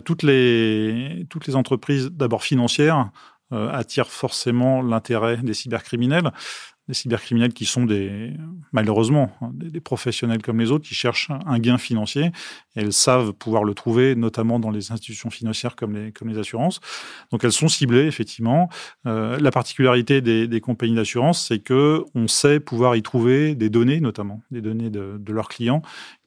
toutes, 0.00 0.22
les, 0.22 1.24
toutes 1.30 1.46
les 1.46 1.56
entreprises, 1.56 2.10
d'abord 2.10 2.42
financières, 2.42 3.10
attirent 3.50 4.10
forcément 4.10 4.82
l'intérêt 4.82 5.36
des 5.36 5.54
cybercriminels 5.54 6.32
des 6.88 6.94
cybercriminels 6.94 7.52
qui 7.52 7.64
sont 7.64 7.84
des, 7.84 8.32
malheureusement, 8.72 9.30
hein, 9.40 9.50
des, 9.54 9.80
professionnels 9.80 10.42
comme 10.42 10.60
les 10.60 10.70
autres 10.70 10.86
qui 10.86 10.94
cherchent 10.94 11.30
un 11.46 11.58
gain 11.58 11.78
financier 11.78 12.30
elles 12.74 12.92
savent 12.92 13.32
pouvoir 13.32 13.64
le 13.64 13.74
trouver, 13.74 14.14
notamment 14.14 14.58
dans 14.58 14.70
les 14.70 14.92
institutions 14.92 15.30
financières 15.30 15.76
comme 15.76 15.94
les, 15.94 16.12
comme 16.12 16.28
les 16.28 16.38
assurances. 16.38 16.80
Donc 17.30 17.44
elles 17.44 17.52
sont 17.52 17.68
ciblées, 17.68 18.06
effectivement. 18.06 18.68
Euh, 19.06 19.38
la 19.38 19.50
particularité 19.50 20.20
des, 20.20 20.48
des 20.48 20.60
compagnies 20.60 20.96
d'assurance, 20.96 21.46
c'est 21.46 21.60
que 21.60 22.04
on 22.14 22.26
sait 22.26 22.60
pouvoir 22.60 22.96
y 22.96 23.02
trouver 23.02 23.54
des 23.54 23.70
données, 23.70 24.00
notamment 24.00 24.42
des 24.50 24.60
données 24.60 24.90
de, 24.90 25.16
de 25.18 25.32
leurs 25.32 25.48
clients, 25.48 25.82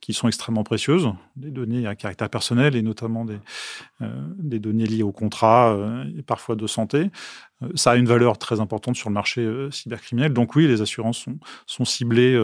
qui 0.07 0.13
sont 0.13 0.29
extrêmement 0.29 0.63
précieuses, 0.63 1.09
des 1.35 1.51
données 1.51 1.85
à 1.85 1.93
caractère 1.93 2.29
personnel 2.29 2.77
et 2.77 2.81
notamment 2.81 3.25
des, 3.25 3.39
euh, 4.01 4.07
des 4.37 4.57
données 4.57 4.85
liées 4.85 5.03
au 5.03 5.11
contrat 5.11 5.73
euh, 5.73 6.05
et 6.17 6.21
parfois 6.21 6.55
de 6.55 6.65
santé. 6.65 7.11
Euh, 7.61 7.67
ça 7.75 7.91
a 7.91 7.95
une 7.97 8.05
valeur 8.05 8.37
très 8.37 8.61
importante 8.61 8.95
sur 8.95 9.09
le 9.09 9.13
marché 9.13 9.45
cybercriminel. 9.69 10.31
Donc 10.31 10.55
oui, 10.55 10.65
les 10.65 10.81
assurances 10.81 11.17
sont, 11.17 11.37
sont 11.65 11.83
ciblées 11.83 12.39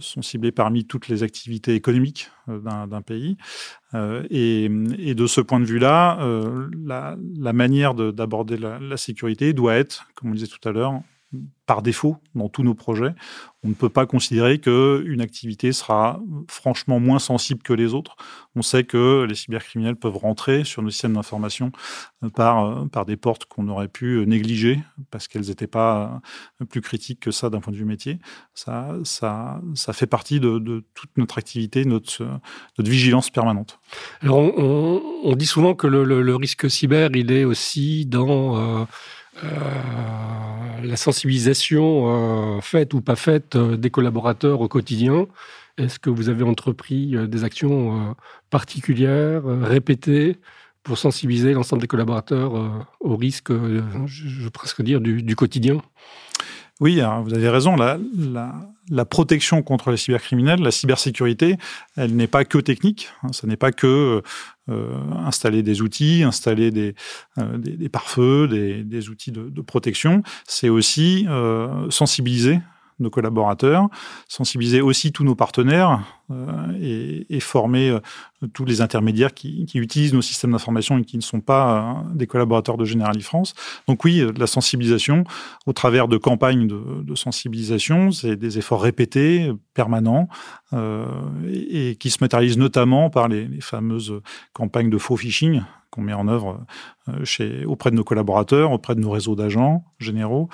sont 0.00 0.20
ciblés 0.20 0.52
parmi 0.52 0.84
toutes 0.84 1.08
les 1.08 1.22
activités 1.22 1.74
économiques 1.74 2.30
d'un 2.46 3.00
pays. 3.00 3.38
Et, 3.94 4.68
de 4.68 5.26
ce 5.26 5.40
point 5.40 5.60
de 5.60 5.64
vue-là, 5.64 6.18
la, 6.84 7.16
la, 7.38 7.52
manière 7.54 7.94
d'aborder 7.94 8.58
la, 8.58 8.78
la, 8.78 8.98
sécurité 8.98 9.54
doit 9.54 9.76
être, 9.76 10.04
comme 10.14 10.32
on 10.32 10.34
disait 10.34 10.46
tout 10.46 10.68
à 10.68 10.72
l'heure, 10.72 11.00
par 11.66 11.82
défaut 11.82 12.16
dans 12.34 12.48
tous 12.48 12.62
nos 12.62 12.74
projets. 12.74 13.14
On 13.62 13.68
ne 13.68 13.74
peut 13.74 13.88
pas 13.88 14.06
considérer 14.06 14.58
qu'une 14.58 15.20
activité 15.20 15.72
sera 15.72 16.20
franchement 16.48 16.98
moins 16.98 17.20
sensible 17.20 17.62
que 17.62 17.72
les 17.72 17.94
autres. 17.94 18.16
On 18.56 18.62
sait 18.62 18.84
que 18.84 19.24
les 19.26 19.34
cybercriminels 19.34 19.96
peuvent 19.96 20.16
rentrer 20.16 20.64
sur 20.64 20.82
nos 20.82 20.90
systèmes 20.90 21.14
d'information 21.14 21.70
euh, 22.24 22.28
par, 22.28 22.66
euh, 22.66 22.84
par 22.86 23.06
des 23.06 23.16
portes 23.16 23.44
qu'on 23.46 23.68
aurait 23.68 23.88
pu 23.88 24.26
négliger 24.26 24.80
parce 25.10 25.28
qu'elles 25.28 25.46
n'étaient 25.46 25.68
pas 25.68 26.20
euh, 26.60 26.64
plus 26.66 26.80
critiques 26.80 27.20
que 27.20 27.30
ça 27.30 27.48
d'un 27.48 27.60
point 27.60 27.72
de 27.72 27.78
vue 27.78 27.84
métier. 27.84 28.18
Ça, 28.54 28.96
ça, 29.04 29.60
ça 29.74 29.92
fait 29.92 30.06
partie 30.06 30.40
de, 30.40 30.84
toute 30.94 31.16
notre 31.16 31.38
activité, 31.38 31.84
notre, 31.84 32.24
vigilance 32.78 33.30
permanente. 33.30 33.78
Alors 34.22 34.38
on, 34.38 35.36
dit 35.36 35.46
souvent 35.46 35.74
que 35.74 35.86
le, 35.86 36.36
risque 36.36 36.68
cyber, 36.68 37.10
il 37.14 37.30
est 37.30 37.44
aussi 37.44 38.06
dans... 38.06 38.56
Euh, 38.56 38.84
la 39.40 40.96
sensibilisation 40.96 42.56
euh, 42.56 42.60
faite 42.60 42.94
ou 42.94 43.00
pas 43.00 43.16
faite 43.16 43.56
euh, 43.56 43.76
des 43.76 43.90
collaborateurs 43.90 44.60
au 44.60 44.68
quotidien. 44.68 45.26
Est-ce 45.78 45.98
que 45.98 46.10
vous 46.10 46.28
avez 46.28 46.44
entrepris 46.44 47.16
des 47.28 47.44
actions 47.44 48.14
particulières, 48.50 49.42
répétées, 49.44 50.36
pour 50.82 50.98
sensibiliser 50.98 51.54
l'ensemble 51.54 51.80
des 51.80 51.88
collaborateurs 51.88 52.52
au 53.00 53.16
risque, 53.16 53.50
je 53.50 54.42
veux 54.42 54.50
presque 54.50 54.82
dire, 54.82 55.00
du 55.00 55.34
quotidien? 55.34 55.80
Oui, 56.80 57.00
vous 57.24 57.34
avez 57.34 57.48
raison. 57.48 57.76
La, 57.76 59.04
protection 59.04 59.62
contre 59.62 59.90
les 59.90 59.96
cybercriminels, 59.96 60.60
la 60.60 60.70
cybersécurité, 60.70 61.56
elle 61.96 62.16
n'est 62.16 62.26
pas 62.26 62.44
que 62.44 62.58
technique. 62.58 63.08
Hein, 63.22 63.28
ce 63.32 63.46
n'est 63.46 63.56
pas 63.56 63.72
que 63.72 64.22
euh, 64.68 65.00
installer 65.24 65.62
des 65.62 65.82
outils, 65.82 66.22
installer 66.24 66.70
des, 66.70 66.94
euh, 67.38 67.88
pare-feux, 67.90 68.48
des, 68.48 69.08
outils 69.08 69.32
de, 69.32 69.48
de 69.48 69.60
protection. 69.60 70.22
C'est 70.46 70.68
aussi 70.68 71.26
euh, 71.28 71.88
sensibiliser 71.90 72.58
nos 73.02 73.10
collaborateurs, 73.10 73.88
sensibiliser 74.28 74.80
aussi 74.80 75.12
tous 75.12 75.24
nos 75.24 75.34
partenaires 75.34 76.02
euh, 76.32 77.24
et, 77.28 77.40
former 77.40 77.90
euh, 77.90 78.00
tous 78.52 78.64
les 78.64 78.80
intermédiaires 78.80 79.34
qui, 79.34 79.66
utilisent 79.74 80.14
nos 80.14 80.22
systèmes 80.22 80.52
d'information 80.52 80.98
et 80.98 81.04
qui 81.04 81.16
ne 81.16 81.22
sont 81.22 81.40
pas 81.40 82.04
euh, 82.06 82.14
des 82.14 82.26
collaborateurs 82.26 82.76
de 82.76 82.84
Generali 82.84 83.22
France. 83.22 83.54
Donc 83.88 84.04
oui, 84.04 84.24
la 84.36 84.46
sensibilisation 84.46 85.24
au 85.66 85.72
travers 85.72 86.08
de 86.08 86.16
campagnes 86.16 86.68
de, 86.68 87.14
sensibilisation, 87.14 88.10
c'est 88.10 88.36
des 88.36 88.58
efforts 88.58 88.82
répétés, 88.82 89.52
permanents, 89.74 90.28
et, 90.72 91.96
qui 92.00 92.10
se 92.10 92.18
matérialisent 92.20 92.58
notamment 92.58 93.10
par 93.10 93.28
les, 93.28 93.48
fameuses 93.60 94.14
campagnes 94.52 94.88
de 94.88 94.98
faux 94.98 95.16
phishing 95.16 95.62
qu'on 95.90 96.00
met 96.00 96.14
en 96.14 96.26
œuvre 96.26 96.64
auprès 97.66 97.90
de 97.90 97.96
nos 97.96 98.04
collaborateurs, 98.04 98.72
auprès 98.72 98.94
de 98.94 99.00
nos 99.00 99.10
réseaux 99.10 99.36
d'agents 99.36 99.84
généraux, 99.98 100.48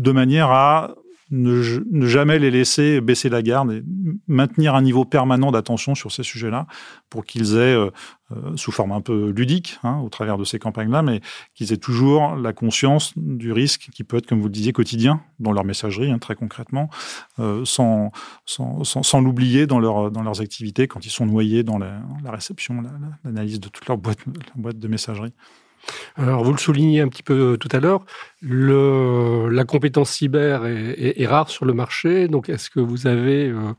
de 0.00 0.12
manière 0.12 0.50
à 0.50 0.94
ne, 1.30 2.06
jamais 2.06 2.38
les 2.38 2.50
laisser 2.50 3.00
baisser 3.00 3.28
la 3.28 3.42
garde 3.42 3.72
et 3.72 3.82
maintenir 4.26 4.74
un 4.74 4.82
niveau 4.82 5.04
permanent 5.04 5.52
d'attention 5.52 5.94
sur 5.94 6.10
ces 6.10 6.22
sujets-là 6.22 6.66
pour 7.08 7.24
qu'ils 7.24 7.54
aient, 7.54 7.74
euh, 7.74 7.90
euh, 8.32 8.56
sous 8.56 8.72
forme 8.72 8.92
un 8.92 9.00
peu 9.00 9.30
ludique, 9.30 9.78
hein, 9.84 10.00
au 10.00 10.08
travers 10.08 10.38
de 10.38 10.44
ces 10.44 10.58
campagnes-là, 10.58 11.02
mais 11.02 11.20
qu'ils 11.54 11.72
aient 11.72 11.76
toujours 11.78 12.34
la 12.34 12.52
conscience 12.52 13.12
du 13.16 13.52
risque 13.52 13.88
qui 13.92 14.02
peut 14.02 14.16
être, 14.16 14.26
comme 14.26 14.40
vous 14.40 14.48
le 14.48 14.52
disiez, 14.52 14.72
quotidien 14.72 15.22
dans 15.38 15.52
leur 15.52 15.64
messagerie, 15.64 16.10
hein, 16.10 16.18
très 16.18 16.34
concrètement, 16.34 16.90
euh, 17.38 17.64
sans, 17.64 18.10
l'oublier 19.20 19.66
dans, 19.66 19.78
leur, 19.78 20.10
leurs 20.10 20.40
activités 20.40 20.88
quand 20.88 21.06
ils 21.06 21.10
sont 21.10 21.26
noyés 21.26 21.62
dans 21.62 21.78
la, 21.78 22.02
réception, 22.24 22.82
l'analyse 23.24 23.60
de 23.60 23.68
toute 23.68 23.86
leur 23.86 23.98
boîte 23.98 24.78
de 24.78 24.88
messagerie. 24.88 25.32
Alors, 26.16 26.44
vous 26.44 26.52
le 26.52 26.58
soulignez 26.58 27.00
un 27.00 27.08
petit 27.08 27.22
peu 27.22 27.56
tout 27.58 27.68
à 27.72 27.80
l'heure, 27.80 28.04
la 28.42 29.64
compétence 29.64 30.10
cyber 30.10 30.66
est, 30.66 31.26
rare 31.26 31.50
sur 31.50 31.64
le 31.64 31.72
marché. 31.72 32.28
Donc, 32.28 32.48
est-ce 32.48 32.70
que 32.70 32.80
vous 32.80 33.06
avez 33.06 33.48
euh, 33.48 33.72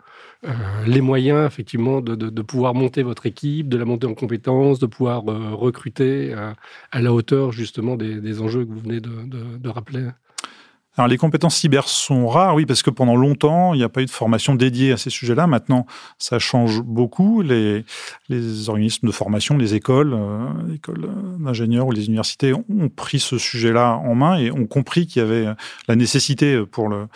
euh, 0.45 0.51
les 0.85 1.01
moyens, 1.01 1.45
effectivement, 1.45 2.01
de, 2.01 2.41
pouvoir 2.41 2.73
monter 2.73 3.03
votre 3.03 3.25
équipe, 3.25 3.69
de 3.69 3.77
la 3.77 3.85
monter 3.85 4.07
en 4.07 4.13
compétences, 4.13 4.79
de 4.79 4.85
pouvoir 4.85 5.23
euh, 5.29 5.53
recruter 5.53 6.33
à 6.91 7.01
la 7.01 7.13
hauteur, 7.13 7.51
justement, 7.51 7.95
des, 7.95 8.41
enjeux 8.41 8.65
que 8.65 8.71
vous 8.71 8.79
venez 8.79 8.99
de 8.99 9.69
rappeler? 9.69 10.09
Alors 10.97 11.07
les 11.07 11.17
compétences 11.17 11.55
cyber 11.55 11.87
sont 11.87 12.27
rares, 12.27 12.53
oui, 12.53 12.65
parce 12.65 12.83
que 12.83 12.89
pendant 12.89 13.15
longtemps, 13.15 13.73
il 13.73 13.77
n'y 13.77 13.83
a 13.83 13.89
pas 13.89 14.01
eu 14.01 14.05
de 14.05 14.11
formation 14.11 14.55
dédiée 14.55 14.91
à 14.91 14.97
ces 14.97 15.09
sujets-là. 15.09 15.47
Maintenant, 15.47 15.85
ça 16.17 16.37
change 16.37 16.81
beaucoup. 16.81 17.41
Les, 17.41 17.85
les 18.27 18.67
organismes 18.67 19.07
de 19.07 19.11
formation, 19.13 19.57
les 19.57 19.73
écoles, 19.73 20.13
euh, 20.13 20.49
les 20.67 20.75
écoles 20.75 21.09
d'ingénieurs 21.39 21.87
ou 21.87 21.91
les 21.91 22.07
universités 22.07 22.53
ont 22.53 22.89
pris 22.93 23.19
ce 23.19 23.37
sujet-là 23.37 23.95
en 24.03 24.15
main 24.15 24.37
et 24.37 24.51
ont 24.51 24.65
compris 24.65 25.07
qu'il 25.07 25.21
y 25.21 25.25
avait 25.25 25.47
la 25.87 25.95
nécessité 25.95 26.61
pour, 26.65 26.89
le, 26.89 27.07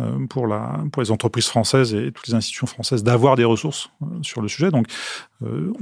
euh, 0.00 0.26
pour, 0.28 0.46
la, 0.46 0.80
pour 0.92 1.00
les 1.00 1.10
entreprises 1.10 1.46
françaises 1.46 1.94
et 1.94 2.12
toutes 2.12 2.28
les 2.28 2.34
institutions 2.34 2.66
françaises 2.66 3.02
d'avoir 3.02 3.36
des 3.36 3.44
ressources 3.44 3.88
euh, 4.02 4.06
sur 4.20 4.42
le 4.42 4.48
sujet. 4.48 4.70
Donc, 4.70 4.86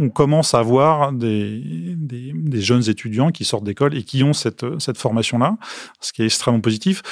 on 0.00 0.08
commence 0.08 0.54
à 0.54 0.62
voir 0.62 1.12
des, 1.12 1.94
des, 1.96 2.32
des 2.34 2.60
jeunes 2.60 2.88
étudiants 2.88 3.30
qui 3.30 3.44
sortent 3.44 3.62
d'école 3.62 3.96
et 3.96 4.02
qui 4.02 4.24
ont 4.24 4.32
cette, 4.32 4.66
cette 4.80 4.98
formation-là, 4.98 5.56
ce 6.00 6.12
qui 6.12 6.22
est 6.22 6.24
extrêmement 6.24 6.60
positif. 6.60 7.02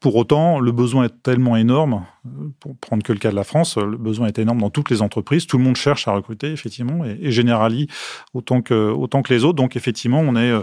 Pour 0.00 0.16
autant, 0.16 0.60
le 0.60 0.72
besoin 0.72 1.04
est 1.04 1.22
tellement 1.22 1.56
énorme, 1.56 2.04
euh, 2.26 2.48
pour 2.58 2.74
prendre 2.76 3.02
que 3.02 3.12
le 3.12 3.18
cas 3.18 3.30
de 3.30 3.36
la 3.36 3.44
France, 3.44 3.76
le 3.76 3.98
besoin 3.98 4.28
est 4.28 4.38
énorme 4.38 4.60
dans 4.60 4.70
toutes 4.70 4.90
les 4.90 5.02
entreprises. 5.02 5.46
Tout 5.46 5.58
le 5.58 5.64
monde 5.64 5.76
cherche 5.76 6.08
à 6.08 6.12
recruter, 6.12 6.50
effectivement, 6.50 7.04
et, 7.04 7.18
et 7.20 7.88
autant 8.32 8.62
que, 8.62 8.90
autant 8.90 9.20
que 9.22 9.32
les 9.32 9.44
autres. 9.44 9.56
Donc, 9.56 9.76
effectivement, 9.76 10.20
on 10.20 10.36
est, 10.36 10.50
euh, 10.50 10.62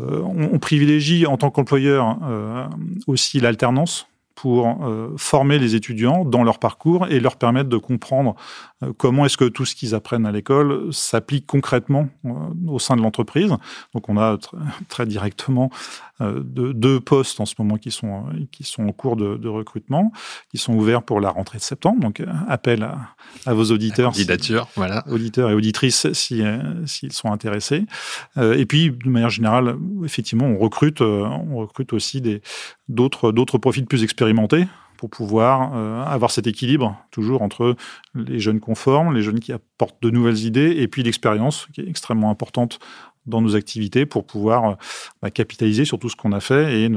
on, 0.00 0.58
privilégie 0.58 1.24
en 1.24 1.36
tant 1.36 1.50
qu'employeur 1.50 2.18
euh, 2.24 2.66
aussi 3.06 3.38
l'alternance 3.38 4.08
pour 4.34 4.84
euh, 4.84 5.14
former 5.16 5.58
les 5.58 5.74
étudiants 5.74 6.24
dans 6.24 6.42
leur 6.42 6.58
parcours 6.58 7.06
et 7.06 7.20
leur 7.20 7.36
permettre 7.36 7.68
de 7.68 7.76
comprendre 7.76 8.34
euh, 8.82 8.92
comment 8.96 9.24
est-ce 9.24 9.36
que 9.36 9.44
tout 9.44 9.64
ce 9.64 9.74
qu'ils 9.74 9.94
apprennent 9.94 10.26
à 10.26 10.32
l'école 10.32 10.92
s'applique 10.92 11.46
concrètement 11.46 12.08
euh, 12.24 12.30
au 12.66 12.78
sein 12.78 12.96
de 12.96 13.02
l'entreprise. 13.02 13.50
Donc 13.94 14.08
on 14.08 14.18
a 14.18 14.38
très 14.88 15.06
directement 15.06 15.70
deux, 16.20 17.00
postes 17.00 17.40
en 17.40 17.44
ce 17.44 17.54
moment 17.58 17.76
qui 17.76 17.90
sont, 17.90 18.26
qui 18.52 18.62
sont 18.62 18.86
en 18.86 18.92
cours 18.92 19.16
de, 19.16 19.48
recrutement, 19.48 20.12
qui 20.48 20.58
sont 20.58 20.72
ouverts 20.72 21.02
pour 21.02 21.20
la 21.20 21.28
rentrée 21.28 21.58
de 21.58 21.62
septembre. 21.62 22.00
Donc 22.00 22.22
appel 22.48 22.88
à, 23.44 23.52
vos 23.52 23.64
auditeurs, 23.72 24.12
voilà. 24.76 25.04
auditeurs 25.10 25.50
et 25.50 25.54
auditrices 25.54 26.12
s'ils 26.12 26.62
si, 26.86 27.10
sont 27.10 27.32
intéressés. 27.32 27.84
et 28.36 28.64
puis 28.64 28.92
de 28.92 29.08
manière 29.08 29.28
générale, 29.28 29.76
effectivement, 30.04 30.46
on 30.46 30.56
recrute, 30.56 31.00
on 31.00 31.56
recrute 31.56 31.92
aussi 31.92 32.20
des 32.20 32.42
d'autres 32.88 33.32
d'autres 33.32 33.58
profils 33.58 33.86
plus 33.86 34.02
expérimentés 34.02 34.66
pour 34.96 35.10
pouvoir 35.10 35.72
euh, 35.74 36.02
avoir 36.04 36.30
cet 36.30 36.46
équilibre 36.46 36.96
toujours 37.10 37.42
entre 37.42 37.76
les 38.14 38.38
jeunes 38.38 38.60
conformes, 38.60 39.14
les 39.14 39.22
jeunes 39.22 39.40
qui 39.40 39.52
apportent 39.52 40.00
de 40.02 40.10
nouvelles 40.10 40.44
idées 40.44 40.76
et 40.78 40.88
puis 40.88 41.02
l'expérience 41.02 41.66
qui 41.72 41.80
est 41.80 41.88
extrêmement 41.88 42.30
importante 42.30 42.78
dans 43.26 43.40
nos 43.40 43.56
activités 43.56 44.06
pour 44.06 44.26
pouvoir 44.26 44.64
euh, 44.64 44.74
bah, 45.22 45.30
capitaliser 45.30 45.84
sur 45.84 45.98
tout 45.98 46.08
ce 46.08 46.16
qu'on 46.16 46.32
a 46.32 46.40
fait 46.40 46.82
et, 46.82 46.90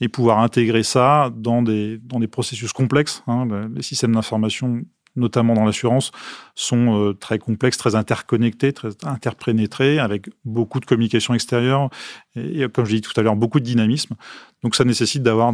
et 0.00 0.08
pouvoir 0.08 0.40
intégrer 0.40 0.82
ça 0.82 1.30
dans 1.34 1.62
des, 1.62 1.98
dans 1.98 2.18
des 2.18 2.26
processus 2.26 2.72
complexes. 2.72 3.22
Hein. 3.26 3.46
Les 3.74 3.82
systèmes 3.82 4.14
d'information 4.14 4.82
notamment 5.16 5.54
dans 5.54 5.64
l'assurance, 5.64 6.12
sont 6.54 6.98
euh, 6.98 7.12
très 7.14 7.38
complexes, 7.38 7.78
très 7.78 7.94
interconnectés, 7.94 8.72
très 8.72 8.90
interpénétrés, 9.04 9.98
avec 9.98 10.28
beaucoup 10.44 10.80
de 10.80 10.86
communication 10.86 11.34
extérieure 11.34 11.90
et, 12.36 12.66
comme 12.68 12.84
je 12.84 12.92
l'ai 12.92 13.00
dit 13.00 13.08
tout 13.08 13.18
à 13.18 13.22
l'heure, 13.22 13.36
beaucoup 13.36 13.60
de 13.60 13.64
dynamisme. 13.64 14.14
Donc 14.62 14.74
ça 14.74 14.84
nécessite 14.84 15.22
d'avoir 15.22 15.52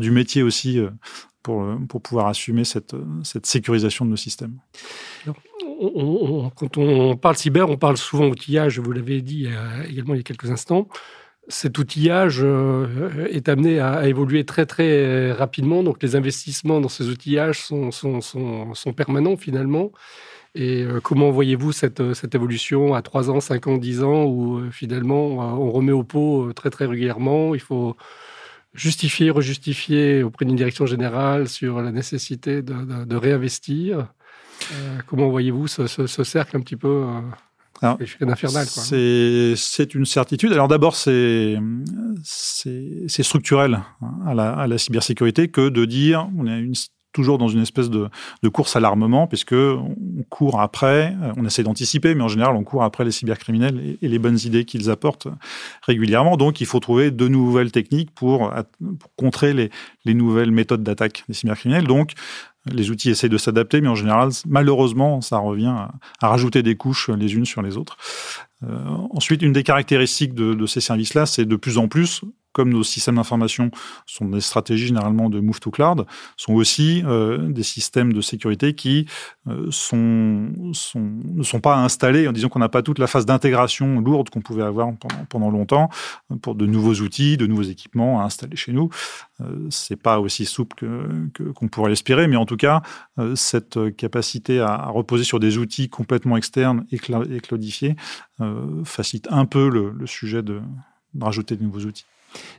du 0.00 0.10
métier 0.10 0.42
aussi 0.42 0.78
euh, 0.78 0.90
pour, 1.42 1.62
euh, 1.62 1.76
pour 1.88 2.02
pouvoir 2.02 2.26
assumer 2.26 2.64
cette, 2.64 2.94
cette 3.22 3.46
sécurisation 3.46 4.04
de 4.04 4.10
nos 4.10 4.16
systèmes. 4.16 4.58
quand 6.56 6.78
on 6.78 7.16
parle 7.16 7.36
cyber, 7.36 7.68
on 7.68 7.76
parle 7.76 7.96
souvent 7.96 8.26
outillage, 8.26 8.78
vous 8.78 8.92
l'avez 8.92 9.22
dit 9.22 9.46
également 9.88 10.14
il 10.14 10.18
y 10.18 10.20
a 10.20 10.24
quelques 10.24 10.50
instants 10.50 10.88
cet 11.48 11.78
outillage 11.78 12.40
euh, 12.42 13.26
est 13.30 13.48
amené 13.48 13.80
à, 13.80 14.06
évoluer 14.06 14.44
très 14.44 14.66
très 14.66 15.32
rapidement. 15.32 15.82
Donc 15.82 16.02
les 16.02 16.14
investissements 16.14 16.80
dans 16.80 16.88
ces 16.88 17.08
outillages 17.08 17.60
sont, 17.60 17.90
sont, 17.90 18.20
sont, 18.20 18.92
permanents 18.92 19.36
finalement. 19.36 19.90
Et 20.54 20.82
euh, 20.82 21.00
comment 21.00 21.30
voyez-vous 21.30 21.72
cette, 21.72 22.14
cette, 22.14 22.34
évolution 22.34 22.94
à 22.94 23.02
3 23.02 23.30
ans, 23.30 23.40
5 23.40 23.66
ans, 23.66 23.78
10 23.78 24.02
ans, 24.02 24.24
où 24.24 24.58
euh, 24.58 24.70
finalement 24.70 25.38
on 25.60 25.70
remet 25.70 25.92
au 25.92 26.04
pot 26.04 26.52
très 26.52 26.70
très 26.70 26.86
régulièrement? 26.86 27.54
Il 27.54 27.60
faut 27.60 27.96
justifier, 28.74 29.30
rejustifier 29.30 30.22
auprès 30.22 30.44
d'une 30.44 30.56
direction 30.56 30.86
générale 30.86 31.48
sur 31.48 31.80
la 31.80 31.90
nécessité 31.92 32.62
de, 32.62 33.16
réinvestir. 33.16 34.12
comment 35.06 35.30
voyez-vous 35.30 35.66
ce, 35.66 36.06
cercle 36.24 36.56
un 36.56 36.60
petit 36.60 36.76
peu 36.76 37.06
c'est 39.56 39.94
une 39.94 40.04
certitude. 40.04 40.52
Alors 40.52 40.68
d'abord, 40.68 40.96
c'est 40.96 41.58
structurel 43.08 43.80
hein, 44.02 44.18
à 44.26 44.34
la, 44.34 44.50
à 44.50 44.66
la, 44.66 44.78
cybersécurité 44.78 45.48
que 45.48 45.68
de 45.68 45.84
dire 45.84 46.28
on 46.36 46.46
a 46.46 46.56
une 46.56 46.74
toujours 47.18 47.36
dans 47.36 47.48
une 47.48 47.62
espèce 47.62 47.90
de, 47.90 48.08
course 48.48 48.76
à 48.76 48.80
l'armement, 48.80 49.26
puisque 49.26 49.54
on 49.54 49.96
court 50.28 50.60
après, 50.60 51.16
on 51.36 51.44
essaie 51.44 51.64
d'anticiper, 51.64 52.14
mais 52.14 52.22
en 52.22 52.28
général, 52.28 52.54
on 52.54 52.62
court 52.62 52.84
après 52.84 53.04
les 53.04 53.10
cybercriminels 53.10 53.96
et, 54.00 54.06
les 54.06 54.18
bonnes 54.20 54.38
idées 54.44 54.64
qu'ils 54.64 54.88
apportent 54.88 55.26
régulièrement. 55.82 56.36
Donc, 56.36 56.60
il 56.60 56.66
faut 56.66 56.78
trouver 56.78 57.10
de 57.10 57.26
nouvelles 57.26 57.72
techniques 57.72 58.12
pour, 58.12 58.52
contrer 59.16 59.52
les, 59.52 59.70
les 60.04 60.14
nouvelles 60.14 60.52
méthodes 60.52 60.84
d'attaque 60.84 61.24
des 61.26 61.34
cybercriminels. 61.34 61.88
Donc, 61.88 62.12
les 62.70 62.92
outils 62.92 63.10
essaient 63.10 63.28
de 63.28 63.38
s'adapter, 63.38 63.80
mais 63.80 63.88
en 63.88 63.96
général, 63.96 64.30
malheureusement, 64.46 65.20
ça 65.20 65.38
revient 65.38 65.74
à, 66.20 66.28
rajouter 66.28 66.62
des 66.62 66.76
couches 66.76 67.10
les 67.10 67.34
unes 67.34 67.46
sur 67.46 67.62
les 67.62 67.76
autres. 67.76 67.96
Euh, 68.62 68.68
ensuite, 69.10 69.42
une 69.42 69.52
des 69.52 69.64
caractéristiques 69.64 70.34
de, 70.34 70.54
de 70.54 70.66
ces 70.66 70.80
services-là, 70.80 71.26
c'est 71.26 71.46
de 71.46 71.56
plus 71.56 71.78
en 71.78 71.88
plus 71.88 72.22
comme 72.58 72.70
nos 72.70 72.82
systèmes 72.82 73.14
d'information 73.14 73.70
sont 74.04 74.24
des 74.24 74.40
stratégies 74.40 74.88
généralement 74.88 75.30
de 75.30 75.38
move 75.38 75.60
to 75.60 75.70
cloud, 75.70 76.06
sont 76.36 76.54
aussi 76.54 77.04
euh, 77.06 77.38
des 77.46 77.62
systèmes 77.62 78.12
de 78.12 78.20
sécurité 78.20 78.74
qui 78.74 79.06
euh, 79.46 79.66
ne 79.66 80.72
sont 80.72 81.60
pas 81.62 81.76
installés 81.76 82.26
en 82.26 82.32
disant 82.32 82.48
qu'on 82.48 82.58
n'a 82.58 82.68
pas 82.68 82.82
toute 82.82 82.98
la 82.98 83.06
phase 83.06 83.26
d'intégration 83.26 84.00
lourde 84.00 84.28
qu'on 84.30 84.40
pouvait 84.40 84.64
avoir 84.64 84.90
pendant, 85.28 85.50
longtemps 85.52 85.88
pour 86.42 86.56
de 86.56 86.66
nouveaux 86.66 86.94
outils, 86.94 87.36
de 87.36 87.46
nouveaux 87.46 87.62
équipements 87.62 88.20
à 88.20 88.24
installer 88.24 88.56
chez 88.56 88.72
nous. 88.72 88.88
Euh, 89.40 89.68
c'est 89.70 90.02
pas 90.02 90.18
aussi 90.18 90.44
souple 90.44 90.84
qu'on 91.54 91.68
pourrait 91.68 91.90
l'espérer, 91.90 92.26
mais 92.26 92.34
en 92.34 92.44
tout 92.44 92.56
cas, 92.56 92.82
euh, 93.20 93.36
cette 93.36 93.94
capacité 93.94 94.58
à, 94.58 94.86
reposer 94.86 95.22
sur 95.22 95.38
des 95.38 95.58
outils 95.58 95.88
complètement 95.88 96.36
externes 96.36 96.86
et, 96.90 96.98
cloudifiés 96.98 97.94
facilite 98.84 99.28
un 99.30 99.44
peu 99.44 99.68
le, 99.68 99.92
le 99.92 100.06
sujet 100.08 100.42
de, 100.42 100.60
de 101.14 101.24
rajouter 101.24 101.56
de 101.56 101.62
nouveaux 101.62 101.86
outils. 101.86 102.04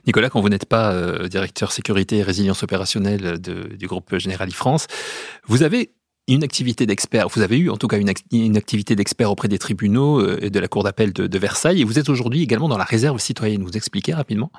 Nicolas, 0.06 0.30
quand 0.30 0.40
vous 0.40 0.48
n'êtes 0.48 0.66
pas 0.66 0.92
euh, 0.92 1.28
directeur 1.28 1.72
sécurité 1.72 2.18
et 2.18 2.22
résilience 2.22 2.62
opérationnelle 2.62 3.38
du 3.38 3.86
groupe 3.86 4.16
Generali 4.18 4.52
France, 4.52 4.86
vous 5.46 5.62
avez 5.62 5.92
une 6.28 6.44
activité 6.44 6.86
d'expert, 6.86 7.28
vous 7.28 7.42
avez 7.42 7.58
eu 7.58 7.70
en 7.70 7.76
tout 7.76 7.88
cas 7.88 7.98
une, 7.98 8.56
activité 8.56 8.94
d'expert 8.94 9.30
auprès 9.30 9.48
des 9.48 9.58
tribunaux 9.58 10.20
euh, 10.20 10.38
et 10.40 10.50
de 10.50 10.60
la 10.60 10.68
Cour 10.68 10.84
d'appel 10.84 11.12
de, 11.12 11.38
Versailles, 11.38 11.80
et 11.80 11.84
vous 11.84 11.98
êtes 11.98 12.08
aujourd'hui 12.08 12.42
également 12.42 12.68
dans 12.68 12.78
la 12.78 12.84
réserve 12.84 13.18
citoyenne. 13.18 13.62
Vous 13.62 13.76
expliquez 13.76 14.14
rapidement 14.14 14.50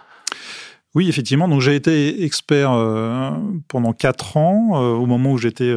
oui, 0.94 1.08
effectivement. 1.08 1.48
Donc 1.48 1.62
j'ai 1.62 1.74
été 1.74 2.26
expert 2.26 2.74
euh, 2.74 3.32
pendant 3.70 3.94
quatre 3.94 4.36
ans 4.36 4.78
au 4.78 5.06
moment 5.06 5.32
où 5.32 5.38
j'étais 5.38 5.74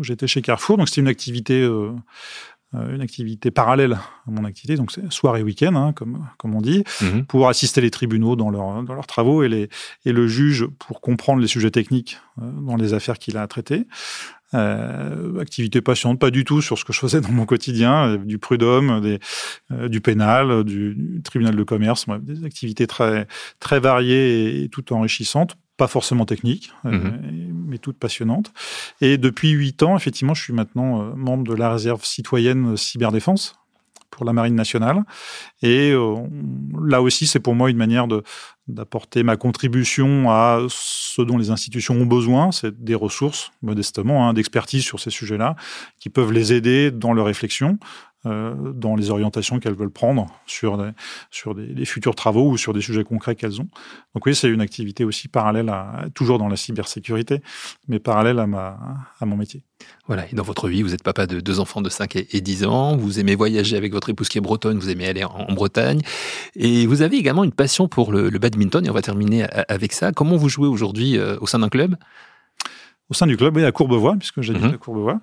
j'étais 0.00 0.26
chez 0.26 0.40
Carrefour. 0.40 0.78
Donc 0.78 0.88
c'était 0.88 1.02
une 1.02 1.08
activité 1.08 1.60
euh, 1.60 1.90
une 2.74 3.00
activité 3.00 3.50
parallèle 3.50 3.92
à 3.92 4.30
mon 4.30 4.44
activité, 4.44 4.76
donc 4.76 4.90
c'est 4.90 5.12
soir 5.12 5.36
et 5.36 5.42
week-end, 5.42 5.74
hein, 5.76 5.92
comme, 5.92 6.26
comme 6.38 6.54
on 6.54 6.60
dit, 6.60 6.84
mhm. 7.00 7.24
pour 7.26 7.48
assister 7.48 7.80
les 7.80 7.90
tribunaux 7.90 8.36
dans, 8.36 8.50
leur, 8.50 8.82
dans 8.82 8.94
leurs 8.94 9.06
travaux 9.06 9.42
et, 9.42 9.48
les, 9.48 9.68
et 10.04 10.12
le 10.12 10.26
juge 10.26 10.66
pour 10.78 11.00
comprendre 11.00 11.40
les 11.40 11.46
sujets 11.46 11.70
techniques 11.70 12.18
euh, 12.40 12.50
dans 12.60 12.76
les 12.76 12.94
affaires 12.94 13.18
qu'il 13.18 13.36
a 13.36 13.42
à 13.42 13.46
traiter. 13.46 13.86
Euh, 14.54 15.40
activité 15.40 15.80
passionnante, 15.80 16.20
pas 16.20 16.30
du 16.30 16.44
tout 16.44 16.62
sur 16.62 16.78
ce 16.78 16.84
que 16.84 16.92
je 16.92 17.00
faisais 17.00 17.20
dans 17.20 17.32
mon 17.32 17.44
quotidien, 17.44 18.06
euh, 18.06 18.18
du 18.18 18.38
prud'homme, 18.38 19.00
des, 19.00 19.18
du 19.88 20.00
pénal, 20.00 20.62
du, 20.62 21.20
tribunal 21.24 21.56
de 21.56 21.62
commerce, 21.64 22.06
des 22.20 22.44
activités 22.44 22.86
très 22.86 23.26
très 23.58 23.80
variées 23.80 24.60
et, 24.60 24.64
et 24.64 24.68
tout 24.68 24.92
enrichissantes 24.92 25.56
pas 25.76 25.88
forcément 25.88 26.24
technique, 26.24 26.72
euh, 26.84 26.90
mhm. 26.90 27.63
Mais 27.74 27.78
toute 27.78 27.98
passionnante. 27.98 28.52
Et 29.00 29.18
depuis 29.18 29.50
huit 29.50 29.82
ans, 29.82 29.96
effectivement, 29.96 30.34
je 30.34 30.42
suis 30.42 30.52
maintenant 30.52 31.02
euh, 31.02 31.14
membre 31.14 31.44
de 31.44 31.54
la 31.54 31.70
réserve 31.72 32.04
citoyenne 32.04 32.76
cyberdéfense 32.76 33.56
pour 34.10 34.24
la 34.24 34.32
Marine 34.32 34.54
nationale. 34.54 35.02
Et 35.62 35.90
euh, 35.90 36.14
là 36.80 37.02
aussi, 37.02 37.26
c'est 37.26 37.40
pour 37.40 37.56
moi 37.56 37.68
une 37.68 37.76
manière 37.76 38.06
d'apporter 38.68 39.24
ma 39.24 39.36
contribution 39.36 40.30
à 40.30 40.60
ce 40.68 41.20
dont 41.20 41.36
les 41.36 41.50
institutions 41.50 41.96
ont 41.96 42.06
besoin, 42.06 42.52
c'est 42.52 42.82
des 42.82 42.94
ressources, 42.94 43.50
modestement, 43.60 44.28
hein, 44.28 44.32
d'expertise 44.32 44.84
sur 44.84 45.00
ces 45.00 45.10
sujets-là, 45.10 45.56
qui 45.98 46.10
peuvent 46.10 46.32
les 46.32 46.52
aider 46.52 46.92
dans 46.92 47.12
leur 47.12 47.26
réflexion, 47.26 47.70
euh, 47.72 48.13
dans 48.24 48.96
les 48.96 49.10
orientations 49.10 49.58
qu'elles 49.58 49.74
veulent 49.74 49.90
prendre 49.90 50.26
sur, 50.46 50.78
des, 50.78 50.90
sur 51.30 51.54
des, 51.54 51.84
futurs 51.84 52.14
travaux 52.14 52.50
ou 52.50 52.56
sur 52.56 52.72
des 52.72 52.80
sujets 52.80 53.04
concrets 53.04 53.34
qu'elles 53.34 53.60
ont. 53.60 53.68
Donc 54.14 54.26
oui, 54.26 54.34
c'est 54.34 54.48
une 54.48 54.60
activité 54.60 55.04
aussi 55.04 55.28
parallèle, 55.28 55.68
à, 55.68 56.06
toujours 56.14 56.38
dans 56.38 56.48
la 56.48 56.56
cybersécurité, 56.56 57.42
mais 57.88 57.98
parallèle 57.98 58.38
à, 58.38 58.46
ma, 58.46 58.78
à 59.20 59.26
mon 59.26 59.36
métier. 59.36 59.62
Voilà, 60.06 60.26
et 60.30 60.34
dans 60.34 60.42
votre 60.42 60.68
vie, 60.68 60.82
vous 60.82 60.94
êtes 60.94 61.02
papa 61.02 61.26
de 61.26 61.40
deux 61.40 61.60
enfants 61.60 61.80
de 61.80 61.88
5 61.88 62.16
et 62.16 62.40
10 62.40 62.64
ans, 62.64 62.96
vous 62.96 63.20
aimez 63.20 63.34
voyager 63.34 63.76
avec 63.76 63.92
votre 63.92 64.10
épouse 64.10 64.28
qui 64.28 64.38
est 64.38 64.40
bretonne, 64.40 64.78
vous 64.78 64.90
aimez 64.90 65.08
aller 65.08 65.24
en, 65.24 65.52
Bretagne, 65.54 66.00
et 66.56 66.86
vous 66.86 67.02
avez 67.02 67.16
également 67.16 67.44
une 67.44 67.52
passion 67.52 67.88
pour 67.88 68.12
le, 68.12 68.30
badminton, 68.30 68.84
et 68.84 68.90
on 68.90 68.94
va 68.94 69.02
terminer 69.02 69.44
avec 69.68 69.92
ça. 69.92 70.12
Comment 70.12 70.36
vous 70.36 70.48
jouez 70.48 70.68
aujourd'hui 70.68 71.16
euh, 71.16 71.36
au 71.40 71.46
sein 71.46 71.60
d'un 71.60 71.68
club? 71.68 71.96
Au 73.10 73.14
sein 73.14 73.26
du 73.26 73.36
club, 73.36 73.56
oui, 73.56 73.64
à 73.64 73.72
Courbevoie, 73.72 74.16
puisque 74.18 74.40
j'ai 74.40 74.54
dit 74.54 74.64
à 74.64 74.78
Courbevoie. 74.78 75.20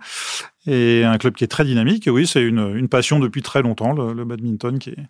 Et 0.68 1.04
un 1.04 1.18
club 1.18 1.34
qui 1.34 1.44
est 1.44 1.48
très 1.48 1.66
dynamique. 1.66 2.08
oui, 2.12 2.28
c'est 2.28 2.44
une, 2.44 2.76
une, 2.76 2.88
passion 2.88 3.20
depuis 3.20 3.42
très 3.42 3.64
longtemps, 3.64 3.94
le, 3.94 4.24
badminton, 4.24 4.78
qui 4.78 4.92
est, 4.92 5.08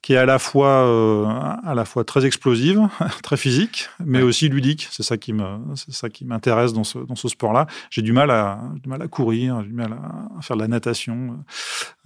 qui 0.00 0.14
est 0.14 0.16
à 0.16 0.24
la 0.24 0.38
fois, 0.38 0.86
euh, 0.86 1.26
à 1.26 1.74
la 1.74 1.84
fois 1.84 2.04
très 2.04 2.24
explosive, 2.24 2.88
très 3.22 3.36
physique, 3.36 3.90
mais 4.02 4.22
aussi 4.22 4.48
ludique. 4.48 4.88
C'est 4.90 5.02
ça 5.02 5.18
qui 5.18 5.34
me, 5.34 5.44
c'est 5.74 5.92
ça 5.92 6.08
qui 6.08 6.24
m'intéresse 6.24 6.72
dans 6.72 6.84
ce, 6.84 6.98
dans 6.98 7.16
ce 7.16 7.28
sport-là. 7.28 7.66
J'ai 7.90 8.00
du 8.00 8.12
mal 8.14 8.30
à, 8.30 8.62
du 8.82 8.88
mal 8.88 9.02
à 9.02 9.08
courir, 9.08 9.60
j'ai 9.60 9.68
du 9.68 9.74
mal 9.74 9.92
à, 9.92 10.40
faire 10.40 10.56
de 10.56 10.62
la 10.62 10.68
natation. 10.68 11.44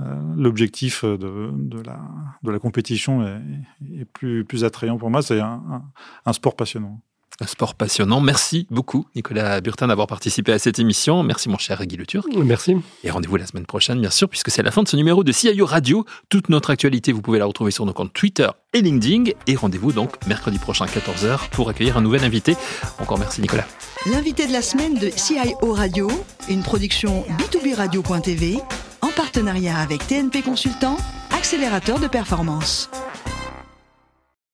Euh, 0.01 0.05
l'objectif 0.37 1.05
de, 1.05 1.53
de, 1.53 1.81
la, 1.83 2.01
de 2.43 2.51
la 2.51 2.59
compétition 2.59 3.25
est, 3.25 4.01
est 4.01 4.05
plus, 4.05 4.45
plus 4.45 4.65
attrayant 4.65 4.99
pour 4.99 5.11
moi. 5.11 5.23
C'est 5.23 5.39
un, 5.39 5.85
un 6.27 6.33
sport 6.33 6.57
passionnant. 6.57 7.01
Un 7.41 7.47
sport 7.47 7.75
passionnant. 7.75 8.21
Merci 8.21 8.67
beaucoup, 8.71 9.07
Nicolas 9.17 9.61
Burtin, 9.61 9.89
d'avoir 9.89 10.07
participé 10.07 10.53
à 10.53 10.59
cette 10.61 10.79
émission. 10.79 11.23
Merci, 11.25 11.49
mon 11.49 11.59
cher 11.59 11.85
Guy 11.85 11.97
Le 11.97 12.07
Turc. 12.07 12.29
Merci. 12.37 12.77
Et 13.03 13.11
rendez-vous 13.11 13.37
la 13.37 13.47
semaine 13.47 13.67
prochaine, 13.67 14.01
bien 14.01 14.11
sûr, 14.11 14.29
puisque 14.29 14.51
c'est 14.51 14.63
la 14.63 14.71
fin 14.71 14.85
de 14.85 14.89
ce 14.89 14.97
numéro 14.97 15.25
de 15.25 15.33
CIO 15.33 15.67
Radio. 15.67 16.05
Toute 16.29 16.49
notre 16.49 16.71
actualité, 16.71 17.11
vous 17.11 17.23
pouvez 17.23 17.41
la 17.41 17.47
retrouver 17.47 17.73
sur 17.73 17.87
nos 17.87 17.93
comptes 17.93 18.13
Twitter 18.13 18.49
et 18.73 18.83
LinkedIn. 18.83 19.33
Et 19.49 19.57
rendez-vous 19.57 19.91
donc 19.91 20.25
mercredi 20.29 20.59
prochain, 20.59 20.87
14h, 20.87 21.49
pour 21.51 21.69
accueillir 21.69 21.97
un 21.97 22.03
nouvel 22.03 22.23
invité. 22.23 22.57
Encore 23.01 23.19
merci, 23.19 23.41
Nicolas. 23.41 23.67
L'invité 24.07 24.47
de 24.47 24.53
la 24.53 24.63
semaine 24.63 24.95
de 24.95 25.11
CIO 25.11 25.73
Radio, 25.73 26.09
une 26.49 26.63
production 26.63 27.25
B2B 27.39 27.75
Radio.tv, 27.75 28.61
en 29.01 29.09
partenariat 29.09 29.79
avec 29.79 30.07
TNP 30.07 30.43
Consultant, 30.43 30.97
accélérateur 31.33 31.99
de 31.99 32.07
performance. 32.07 32.91